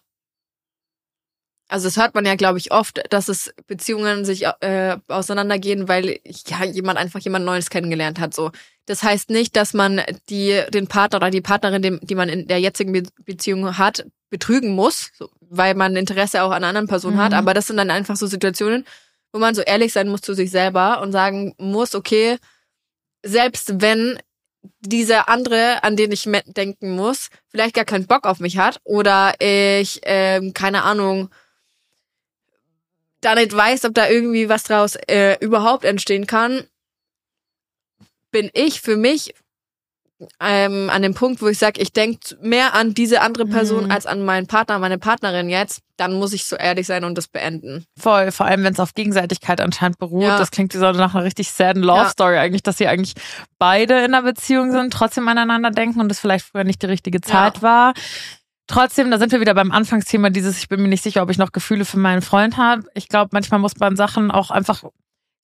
[1.68, 6.18] also das hört man ja, glaube ich, oft, dass es Beziehungen sich äh, auseinandergehen, weil
[6.48, 8.34] ja jemand einfach jemand Neues kennengelernt hat.
[8.34, 8.50] So,
[8.86, 12.48] das heißt nicht, dass man die den Partner oder die Partnerin, dem, die man in
[12.48, 17.18] der jetzigen Be Beziehung hat, betrügen muss, so, weil man Interesse auch an anderen Person
[17.18, 17.32] hat.
[17.32, 17.38] Mhm.
[17.38, 18.84] Aber das sind dann einfach so Situationen,
[19.32, 22.38] wo man so ehrlich sein muss zu sich selber und sagen muss, okay,
[23.22, 24.18] selbst wenn
[24.80, 29.34] dieser andere, an den ich denken muss, vielleicht gar keinen Bock auf mich hat oder
[29.40, 31.30] ich, ähm, keine Ahnung,
[33.20, 36.64] da nicht weiß, ob da irgendwie was draus äh, überhaupt entstehen kann,
[38.30, 39.34] bin ich für mich
[40.40, 43.90] ähm, an dem Punkt, wo ich sage, ich denke mehr an diese andere Person Mhm.
[43.90, 47.28] als an meinen Partner, meine Partnerin jetzt, dann muss ich so ehrlich sein und das
[47.28, 47.84] beenden.
[47.98, 50.22] Voll, vor allem wenn es auf Gegenseitigkeit anscheinend beruht.
[50.24, 50.38] Ja.
[50.38, 52.08] Das klingt so nach einer richtig sadden Love Ja.
[52.08, 53.14] Story eigentlich, dass sie eigentlich
[53.58, 57.20] beide in einer Beziehung sind, trotzdem aneinander denken und es vielleicht früher nicht die richtige
[57.20, 57.94] Zeit war.
[58.66, 61.38] Trotzdem, da sind wir wieder beim Anfangsthema dieses, ich bin mir nicht sicher, ob ich
[61.38, 62.84] noch Gefühle für meinen Freund habe.
[62.94, 64.84] Ich glaube, manchmal muss man Sachen auch einfach,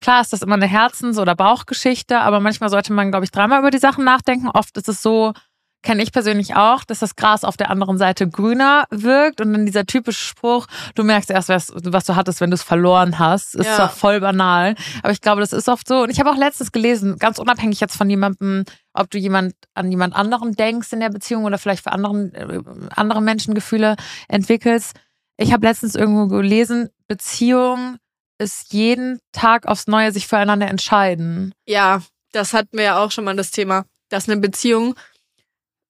[0.05, 3.57] klar ist das immer eine Herzens- oder Bauchgeschichte, aber manchmal sollte man, glaube ich, dreimal
[3.59, 4.47] über die Sachen nachdenken.
[4.49, 5.33] Oft ist es so,
[5.81, 9.65] kenne ich persönlich auch, dass das Gras auf der anderen Seite grüner wirkt und dann
[9.65, 13.55] dieser typische Spruch, du merkst erst, was, was du hattest, wenn du es verloren hast,
[13.55, 13.75] ist Ja.
[13.77, 16.03] zwar voll banal, aber ich glaube, das ist oft so.
[16.03, 19.89] Und ich habe auch letztens gelesen, ganz unabhängig jetzt von jemandem, ob du jemand an
[19.89, 22.61] jemand anderen denkst in der Beziehung oder vielleicht für anderen äh,
[22.95, 23.95] andere Menschen Gefühle
[24.27, 24.95] entwickelst.
[25.37, 27.97] Ich habe letztens irgendwo gelesen, Beziehung
[28.37, 31.53] ist jeden Tag aufs Neue sich füreinander entscheiden.
[31.65, 34.95] Ja, das hatten wir ja auch schon mal das Thema, dass eine Beziehung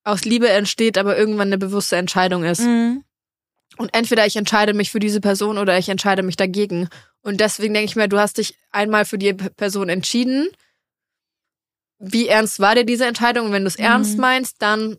[0.03, 2.61] aus Liebe entsteht, aber irgendwann eine bewusste Entscheidung ist.
[2.61, 3.03] Mhm.
[3.77, 6.87] Und entweder ich entscheide mich für diese Person oder ich entscheide mich dagegen.
[7.21, 10.47] Und deswegen denke ich mir, du hast dich einmal für die Person entschieden.
[11.97, 13.47] Wie ernst war dir diese Entscheidung?
[13.47, 13.83] Und wenn du es Mhm.
[13.85, 14.97] ernst meinst, dann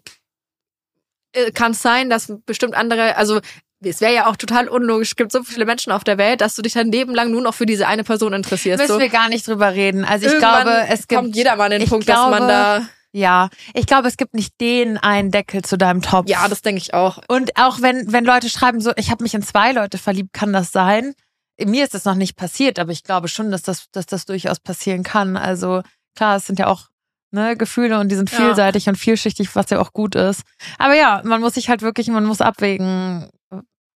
[1.32, 3.40] äh, kann es sein, dass bestimmt andere, also
[3.84, 6.54] es wäre ja auch total unlogisch, es gibt so viele Menschen auf der Welt, dass
[6.54, 8.80] du dich dein Leben lang nur noch für diese eine Person interessierst.
[8.80, 9.00] Müssen so.
[9.00, 10.04] wir gar nicht drüber reden.
[10.04, 12.46] Also ich Irgendwann glaube, es gibt kommt jeder mal an den Punkt, dass man glaube,
[12.46, 16.28] da, ja, ich glaube, es gibt nicht den einen Deckel zu deinem Topf.
[16.28, 17.18] ja, das denke ich auch.
[17.28, 20.52] Und auch wenn, wenn Leute schreiben, so, ich habe mich in zwei Leute verliebt, kann
[20.52, 21.14] das sein?
[21.58, 24.60] Mir ist das noch nicht passiert, aber ich glaube schon, dass das, dass das durchaus
[24.60, 25.36] passieren kann.
[25.36, 25.82] Also
[26.14, 26.88] klar, es sind ja auch
[27.30, 28.36] ne, Gefühle und die sind Ja.
[28.38, 30.42] vielseitig und vielschichtig, was ja auch gut ist.
[30.78, 33.30] Aber ja, man muss sich halt wirklich, man muss abwägen,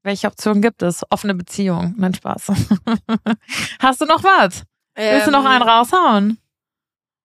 [0.07, 1.03] welche Optionen gibt es.
[1.11, 1.95] Offene Beziehung.
[1.99, 2.53] Nein, Spaß.
[3.81, 4.63] Hast du noch was?
[4.95, 6.39] Willst du noch Ähm, einen raushauen?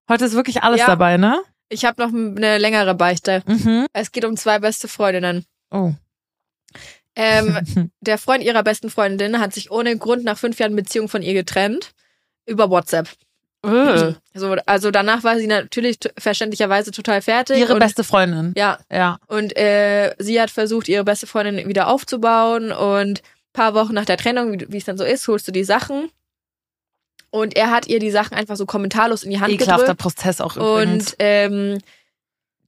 [0.10, 0.88] Heute ist wirklich alles ja.
[0.88, 1.42] dabei, ne?
[1.70, 3.44] Ich habe noch eine längere Beichte.
[3.46, 3.88] Mhm.
[3.94, 5.46] Es geht um zwei beste Freundinnen.
[5.70, 5.94] Oh.
[7.16, 11.22] Ähm, der Freund ihrer besten Freundin hat sich ohne Grund nach fünf Jahren Beziehung von
[11.22, 11.94] ihr getrennt.
[12.46, 13.08] Über WhatsApp.
[13.64, 17.58] Äh, So, also danach war sie natürlich verständlicherweise total fertig.
[17.60, 18.54] Ihre und, beste Freundin.
[18.56, 19.20] Ja, Ja.
[19.28, 22.72] und äh, sie hat versucht, ihre beste Freundin wieder aufzubauen.
[22.72, 23.22] Und
[23.54, 26.10] paar Wochen nach der Trennung, wie wie es dann so ist, holst du die Sachen.
[27.30, 30.02] Und er hat ihr die Sachen einfach so kommentarlos in die Hand Ekelhafter gedrückt.
[30.02, 31.12] Prozess auch übrigens.
[31.12, 31.78] und ähm,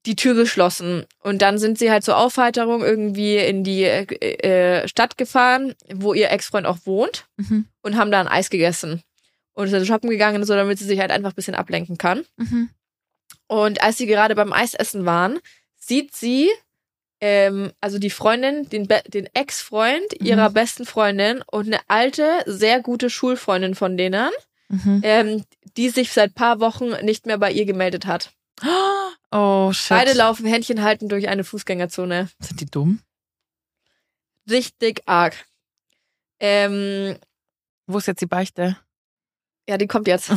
[0.05, 1.05] die Tür geschlossen.
[1.21, 6.29] Und dann sind sie halt zur Aufheiterung irgendwie in die äh, Stadt gefahren, wo ihr
[6.31, 7.65] Ex-Freund auch wohnt Mhm.
[7.81, 9.01] und haben da ein Eis gegessen.
[9.53, 12.25] Und sind shoppen gegangen, so damit sie sich halt einfach ein bisschen ablenken kann.
[12.37, 12.69] Mhm.
[13.47, 15.39] Und als sie gerade beim Eisessen waren,
[15.75, 16.49] sieht sie,
[17.21, 20.25] ähm, also die Freundin, den, Be- den Ex-Freund Mhm.
[20.25, 24.31] ihrer besten Freundin und eine alte, sehr gute Schulfreundin von denen,
[24.69, 25.01] Mhm.
[25.03, 25.43] ähm,
[25.77, 28.31] die sich seit paar Wochen nicht mehr bei ihr gemeldet hat.
[29.35, 29.89] Oh, shit.
[29.89, 32.29] Beide laufen Händchen halten durch eine Fußgängerzone.
[32.39, 32.99] Sind die dumm?
[34.47, 35.35] richtig arg.
[36.39, 37.17] Ähm,
[37.87, 38.77] Wo ist jetzt die Beichte?
[39.67, 40.31] Ja, die kommt jetzt.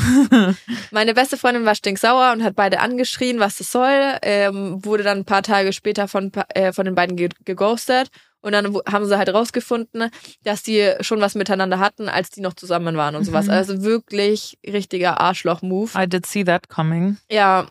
[0.93, 4.19] Meine beste Freundin war stinksauer und hat beide angeschrien, was das soll.
[4.23, 8.09] Ähm, wurde dann ein paar Tage später von, äh, von den beiden ge geghostet.
[8.41, 10.09] Und dann haben sie halt rausgefunden,
[10.45, 13.47] dass die schon was miteinander hatten, als die noch zusammen waren und sowas.
[13.47, 13.53] Mhm.
[13.53, 15.91] Also wirklich richtiger Arschloch-Move.
[16.01, 17.17] I did see that coming.
[17.29, 17.67] Ja.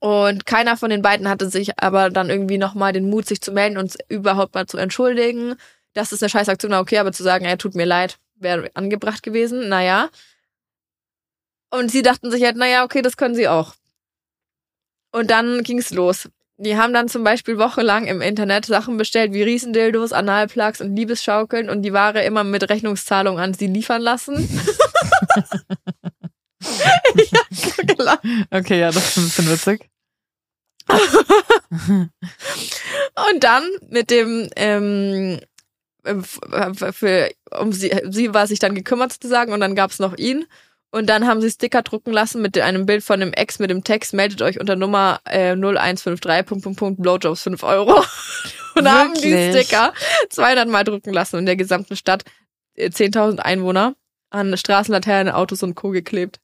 [0.00, 3.52] Und keiner von den beiden hatte sich aber dann irgendwie nochmal den Mut, sich zu
[3.52, 5.54] melden und überhaupt mal zu entschuldigen.
[5.92, 9.22] Das ist eine scheiß Aktion, okay, aber zu sagen, ey, tut mir leid, wäre angebracht
[9.22, 9.68] gewesen.
[9.68, 10.08] Naja.
[11.74, 13.74] Und sie dachten sich halt, naja, okay, das können sie auch.
[15.10, 16.28] Und dann ging's los.
[16.58, 21.70] Die haben dann zum Beispiel wochenlang im Internet Sachen bestellt wie Riesendildos, Analplugs und Liebesschaukeln
[21.70, 24.36] und die Ware immer mit Rechnungszahlung an sie liefern lassen.
[27.16, 28.20] ich hab so gelacht.
[28.50, 29.88] Okay, ja, das ist ein bisschen witzig.
[33.30, 35.38] Und dann mit dem, ähm,
[36.04, 40.16] f- f- für, um sie, sie war sich dann gekümmert sozusagen und dann gab's noch
[40.18, 40.44] ihn.
[40.92, 43.82] Und dann haben sie Sticker drucken lassen mit einem Bild von einem Ex mit dem
[43.82, 48.04] Text, meldet euch unter Nummer äh, 0153, Punkt, Punkt, Punkt, Blowjobs 5 Euro.
[48.74, 49.66] Und haben die Wirklich?
[49.66, 49.94] Sticker
[50.28, 52.24] 200 Mal drucken lassen und in der gesamten Stadt
[52.74, 53.94] äh, 10.000 Einwohner
[54.30, 55.90] an Straßenlaternen, Autos und Co.
[55.90, 56.40] geklebt.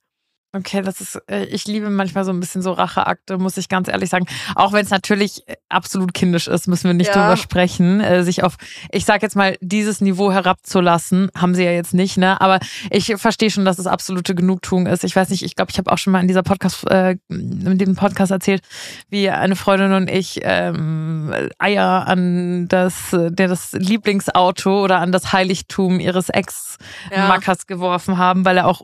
[0.54, 3.86] Okay, das ist, äh, ich liebe manchmal so ein bisschen so Racheakte, muss ich ganz
[3.86, 4.24] ehrlich sagen.
[4.54, 7.20] Auch wenn es natürlich äh, absolut kindisch ist, müssen wir nicht Ja.
[7.20, 8.00] drüber sprechen.
[8.00, 8.56] Äh, sich auf,
[8.90, 12.40] ich sag jetzt mal, dieses Niveau herabzulassen, haben sie ja jetzt nicht, ne?
[12.40, 15.04] Aber ich verstehe schon, dass es absolute Genugtuung ist.
[15.04, 17.76] Ich weiß nicht, ich glaube, ich habe auch schon mal in dieser Podcast, äh, in
[17.76, 18.62] dem Podcast erzählt,
[19.10, 25.30] wie eine Freundin und ich ähm, Eier an das, der das Lieblingsauto oder an das
[25.34, 28.80] Heiligtum ihres Ex-Mackers geworfen haben, weil er auch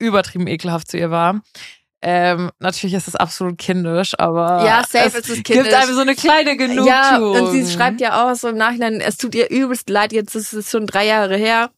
[0.00, 1.40] übertrieben ekelhaft zu ihr war.
[2.02, 5.74] Ähm, natürlich ist es absolut kindisch, aber Ja, safe es ist es gibt kindisch.
[5.74, 6.86] einem so eine kleine Genugtuung.
[6.88, 10.34] Ja, und sie schreibt ja auch so im Nachhinein, es tut ihr übelst leid, jetzt
[10.34, 11.70] ist es schon drei Jahre her.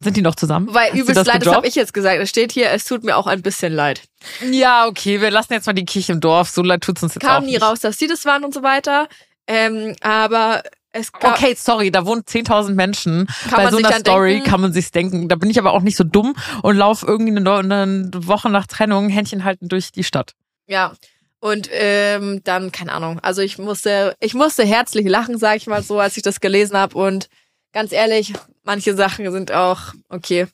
[0.00, 0.72] Sind die noch zusammen?
[0.72, 2.20] Weil Hat sie übelst leid, das habe ich jetzt gesagt.
[2.20, 4.02] Es steht hier, es tut mir auch ein bisschen leid.
[4.48, 6.50] Ja, okay, wir lassen jetzt mal die Kirche im Dorf.
[6.50, 7.62] So leid tut's uns jetzt Kam auch nie nicht.
[7.62, 9.08] raus, dass sie das waren und so weiter.
[9.48, 13.26] Ähm, aber es Okay, sorry, da wohnen 10.000 Menschen.
[13.48, 15.28] Kann Bei man so einer Story denken- kann man sich's denken.
[15.28, 18.66] Da bin ich aber auch nicht so dumm und laufe irgendwie eine, eine Woche nach
[18.66, 20.32] Trennung Händchen halten durch die Stadt.
[20.66, 20.94] ja.
[21.40, 23.20] Und ähm, dann, keine Ahnung.
[23.20, 26.76] Also ich musste, ich musste herzlich lachen, sag ich mal so, als ich das gelesen
[26.76, 26.98] habe.
[26.98, 27.28] Und
[27.72, 28.32] ganz ehrlich,
[28.64, 29.78] manche Sachen sind auch
[30.08, 30.48] okay.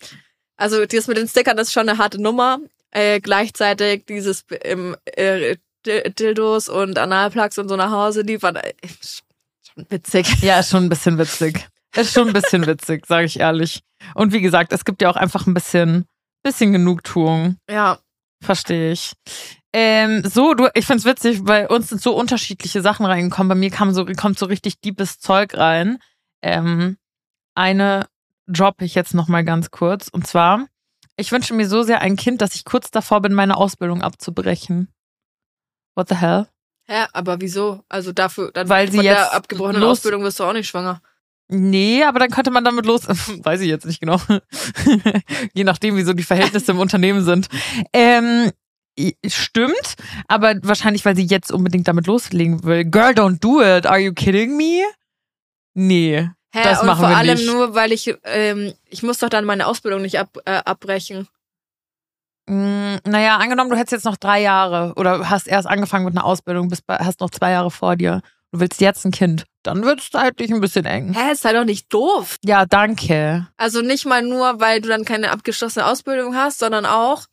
[0.59, 2.59] Also das mit den Stickern ist schon eine harte Nummer.
[2.91, 5.57] Äh, gleichzeitig dieses ähm, äh,
[5.87, 8.57] Di- Dildos und Analplugs und so nach Hause liefern.
[8.57, 9.24] Äh, schon
[9.77, 10.43] witzig.
[10.43, 11.69] Ja, ist schon ein bisschen witzig.
[11.95, 13.81] Ist schon ein bisschen witzig, sage ich ehrlich.
[14.15, 16.07] Und wie gesagt, es gibt ja auch einfach ein bisschen,
[16.43, 17.57] bisschen Genugtuung.
[17.71, 17.99] Ja.
[18.43, 19.15] Verstehe ich.
[19.73, 23.49] Ähm, so, du, ich find's witzig, bei uns sind so unterschiedliche Sachen reingekommen.
[23.49, 25.99] Bei mir kam so, kommt so richtig deepes Zeug rein.
[26.43, 26.99] Ähm,
[27.55, 28.07] eine
[28.47, 30.09] droppe ich jetzt noch mal ganz kurz.
[30.09, 30.67] Und zwar,
[31.17, 34.93] ich wünsche mir so sehr ein Kind, dass ich kurz davor bin, meine Ausbildung abzubrechen.
[35.97, 36.49] What the hell?
[36.87, 37.83] Hä, aber wieso?
[37.89, 40.69] Also dafür, dann Weil sie von jetzt der abgebrochenen los- Ausbildung wirst du auch nicht
[40.69, 41.01] schwanger.
[41.49, 43.03] Nee, aber dann könnte man damit los.
[43.43, 44.21] Weiß ich jetzt nicht genau.
[45.55, 47.49] Je nachdem, wie so die Verhältnisse im Unternehmen sind.
[47.93, 48.51] Ähm,
[49.27, 49.95] stimmt,
[50.29, 52.85] aber wahrscheinlich, weil sie jetzt unbedingt damit loslegen will.
[52.85, 53.87] Girl, don't do it.
[53.87, 54.83] Are you kidding me?
[55.75, 56.29] Nee.
[56.53, 57.47] Hä, Das und machen vor wir allem nicht.
[57.47, 61.27] nur, weil ich, ähm, ich muss doch dann meine Ausbildung nicht ab, äh, abbrechen.
[62.47, 66.25] Mm, naja, angenommen, du hättest jetzt noch drei Jahre oder hast erst angefangen mit einer
[66.25, 68.21] Ausbildung, bist bei, hast noch zwei Jahre vor dir.
[68.53, 69.45] Du willst jetzt ein Kind.
[69.63, 71.15] Dann wird es zeitlich ein bisschen eng.
[71.15, 72.37] Hä, ist halt doch nicht doof.
[72.45, 73.49] Ja, danke.
[73.57, 77.25] Also nicht mal nur, weil du dann keine abgeschlossene Ausbildung hast, sondern auch,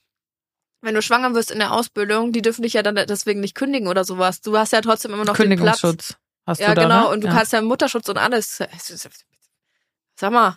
[0.82, 3.88] wenn du schwanger wirst in der Ausbildung, die dürfen dich ja dann deswegen nicht kündigen
[3.88, 4.42] oder sowas.
[4.42, 5.82] Du hast ja trotzdem immer noch den Platz.
[5.82, 6.16] Kündigungsschutz
[6.48, 7.02] hast Ja, du da, genau.
[7.02, 7.08] ne?
[7.10, 7.34] Und du ja.
[7.34, 8.60] kannst ja Mutterschutz und alles.
[10.16, 10.56] Sag mal,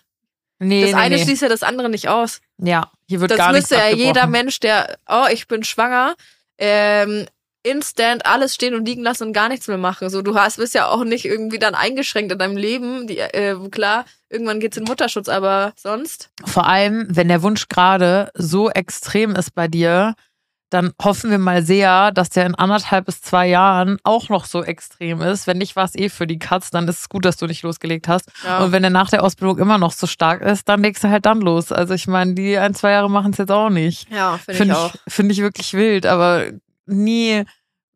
[0.61, 1.25] Nee, das nee, eine nee.
[1.25, 2.41] schließt ja das andere nicht aus.
[2.59, 6.15] Ja, hier wird Das gar müsste ja jeder Mensch, der, oh, ich bin schwanger,
[6.59, 7.27] ähm,
[7.65, 10.11] instant alles stehen und liegen lassen und gar nichts mehr machen.
[10.11, 13.07] So, du hast, bist ja auch nicht irgendwie dann eingeschränkt in deinem Leben.
[13.07, 16.31] Die, äh, klar, irgendwann geht's in Mutterschutz, aber sonst.
[16.45, 20.15] Vor allem, wenn der Wunsch gerade so extrem ist bei dir,
[20.75, 24.64] dann hoffen wir mal sehr, dass der in anderthalb bis zwei Jahren auch noch so
[24.64, 25.47] extrem ist.
[25.47, 27.62] Wenn nicht, war es eh für die Katz, dann ist es gut, dass du nicht
[27.62, 28.33] losgelegt hast.
[28.45, 28.59] Ja.
[28.59, 31.27] Und wenn der nach der Ausbildung immer noch so stark ist, dann legst du halt
[31.27, 31.70] dann los.
[31.70, 34.11] Also ich meine, die ein, zwei Jahre machen es jetzt auch nicht.
[34.11, 34.95] ja, finde ich Finde auch.
[34.95, 36.47] ich, finde ich wirklich wild, aber
[36.87, 37.45] nie,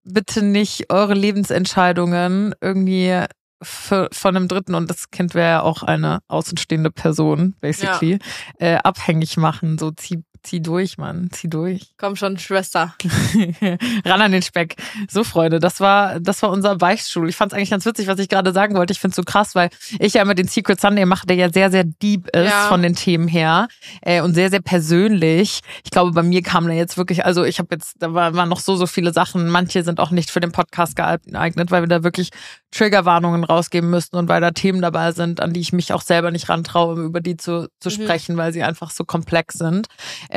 [0.05, 3.24] bitte nicht eure Lebensentscheidungen irgendwie
[3.61, 8.20] für, von einem Dritten und das Kind wäre ja auch eine außenstehende Person, basically,
[8.59, 9.79] äh, abhängig machen.
[9.79, 11.28] So zieh, Zieh durch, Mann.
[11.30, 11.88] Zieh durch.
[11.99, 12.94] Komm schon, Schwester.
[14.07, 14.76] Ran an den Speck.
[15.11, 17.28] So, Freunde, das war, das war unser Beichtstuhl.
[17.28, 18.92] Ich fand es eigentlich ganz witzig, was ich gerade sagen wollte.
[18.92, 19.68] Ich finde es so krass, weil
[19.99, 22.68] ich ja immer den Secret Sunday mache, der ja sehr, sehr deep ist Ja.
[22.68, 23.68] von den Themen her
[24.01, 25.61] äh, und sehr, sehr persönlich.
[25.84, 28.49] Ich glaube, bei mir kam da jetzt wirklich, also ich habe jetzt, da war- waren
[28.49, 29.49] noch so, so viele Sachen.
[29.51, 32.30] Manche sind auch nicht für den Podcast geeignet, weil wir da wirklich
[32.70, 36.30] Triggerwarnungen rausgeben müssten und weil da Themen dabei sind, an die ich mich auch selber
[36.30, 39.88] nicht rantraue, um über die zu, zu sprechen, weil sie einfach so komplex sind.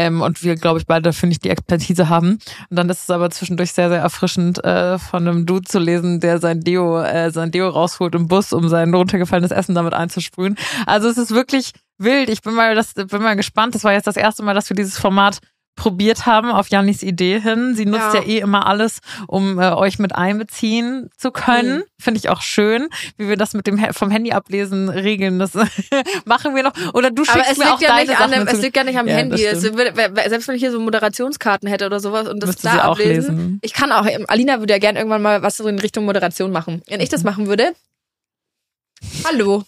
[0.01, 2.39] Ähm, und wir, glaube ich, beide dafür nicht die Expertise haben.
[2.69, 6.19] Und dann ist es aber zwischendurch sehr, sehr erfrischend, äh, von einem Dude zu lesen,
[6.19, 10.57] der sein Deo, äh, sein Deo rausholt im Bus, um sein runtergefallenes Essen damit einzusprühen.
[10.87, 12.29] Also es ist wirklich wild.
[12.29, 13.75] Ich bin mal, das, bin mal gespannt.
[13.75, 15.39] Das war jetzt das erste Mal, dass wir dieses Format
[15.75, 17.73] probiert haben auf Jannis Idee hin.
[17.75, 18.27] Sie nutzt ja, Ja.
[18.27, 21.77] eh immer alles, um äh, euch mit einbeziehen zu können.
[21.79, 21.83] Mhm.
[21.99, 25.39] Finde ich auch schön, wie wir das mit dem Ha- vom Handy ablesen regeln.
[25.39, 25.53] Das
[26.25, 26.73] machen wir noch.
[26.93, 28.61] Oder du Aber schickst es mir liegt auch ja deine nicht Sachen an dem, es
[28.61, 29.43] liegt ja nicht am Ja, Handy.
[29.45, 33.37] Es selbst wenn ich hier so Moderationskarten hätte oder sowas und das Müsste da ablesen.
[33.37, 33.59] lesen.
[33.63, 36.81] Ich kann auch, Alina würde ja gern irgendwann mal was so in Richtung Moderation machen.
[36.89, 37.73] Wenn ich das machen würde.
[39.25, 39.63] Hallo.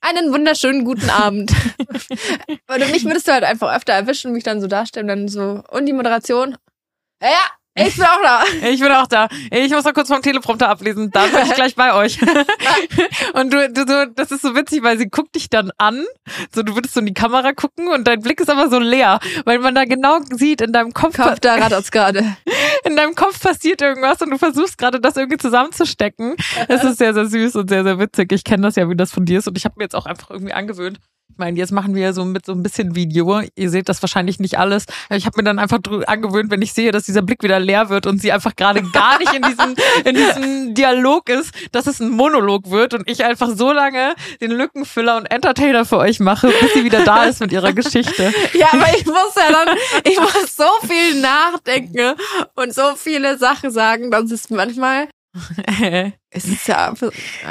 [0.00, 1.52] Einen wunderschönen guten Abend.
[2.68, 5.62] und mich würdest du halt einfach öfter erwischen und mich dann so darstellen, dann so,
[5.70, 6.56] und die Moderation?
[7.22, 7.50] Ja, ja,
[7.86, 8.44] ich bin auch da.
[8.68, 9.28] Ich bin auch da.
[9.50, 11.10] Ich muss noch kurz vom Teleprompter ablesen.
[11.10, 12.18] Dann bin ich gleich bei euch.
[13.34, 16.04] und du, du, so, das ist so witzig, weil sie guckt dich dann an.
[16.54, 19.20] So, du würdest so in die Kamera gucken und dein Blick ist aber so leer,
[19.44, 22.36] weil man da genau sieht, in deinem Kopf, Kopf, da rattert's gerade.
[22.84, 26.36] in deinem Kopf passiert irgendwas und du versuchst gerade das irgendwie zusammenzustecken.
[26.68, 28.32] Es ist sehr, sehr süß und sehr, sehr witzig.
[28.32, 30.06] Ich kenne das ja, wie das von dir ist und ich habe mir jetzt auch
[30.06, 30.98] einfach irgendwie angewöhnt.
[31.32, 33.40] Ich meine, jetzt machen wir so mit so ein bisschen Video.
[33.56, 34.84] Ihr seht das wahrscheinlich nicht alles.
[35.08, 38.06] Ich habe mir dann einfach angewöhnt, wenn ich sehe, dass dieser Blick wieder leer wird
[38.06, 39.74] und sie einfach gerade gar nicht in diesem,
[40.04, 44.50] in diesem Dialog ist, dass es ein Monolog wird und ich einfach so lange den
[44.50, 48.32] Lückenfüller und Entertainer für euch mache, bis sie wieder da ist mit ihrer Geschichte.
[48.52, 52.14] Ja, aber ich muss ja dann, ich muss so viel nachdenken
[52.54, 55.08] und so viele Sachen sagen, dass es manchmal,
[56.30, 56.92] es ist ja,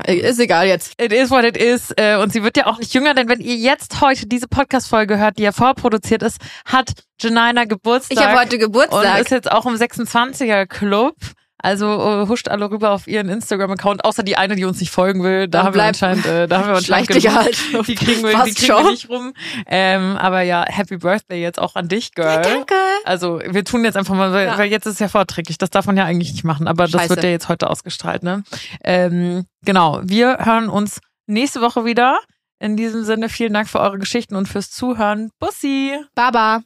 [0.08, 0.94] ist egal jetzt.
[1.02, 1.92] It is what it is.
[1.98, 5.18] Äh, Und sie wird ja auch nicht jünger, denn wenn ihr jetzt heute diese Podcast-Folge
[5.18, 8.18] hört, die ja vorproduziert ist, hat Janina Geburtstag.
[8.18, 9.22] Ich habe heute und Geburtstag.
[9.22, 11.16] ist jetzt auch im 26er Club.
[11.62, 11.86] Also
[12.24, 15.48] äh, huscht alle rüber auf ihren Instagram-Account, außer die eine, die uns nicht folgen will.
[15.48, 17.58] Da haben wir anscheinend, äh, da haben wir anscheinend dich halt.
[17.88, 19.34] Die kriegen wir, die kriegen wir nicht rum.
[19.68, 22.42] Ähm, aber ja, Happy Birthday jetzt auch an dich, Girl.
[22.42, 22.76] Danke.
[23.06, 24.58] Also wir tun jetzt einfach mal, weil, Ja.
[24.58, 25.58] weil jetzt ist es ja vorträglich.
[25.58, 27.10] Das darf man ja eigentlich nicht machen, aber das Scheiße.
[27.12, 28.24] wird ja jetzt heute ausgestrahlt.
[28.24, 28.44] Ne?
[28.84, 32.20] Ähm, genau, wir hören uns nächste Woche wieder.
[32.60, 35.32] In diesem Sinne vielen Dank für eure Geschichten und fürs Zuhören.
[35.40, 35.94] Bussi!
[36.16, 36.62] Baba.